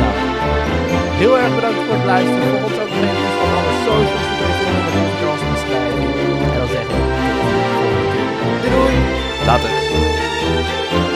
[0.00, 0.14] Nou,
[1.22, 2.48] heel erg bedankt voor het luisteren.
[2.48, 2.88] Volg ons ook
[3.42, 4.29] op alle socials
[8.70, 8.98] Doei.
[9.46, 11.09] Later.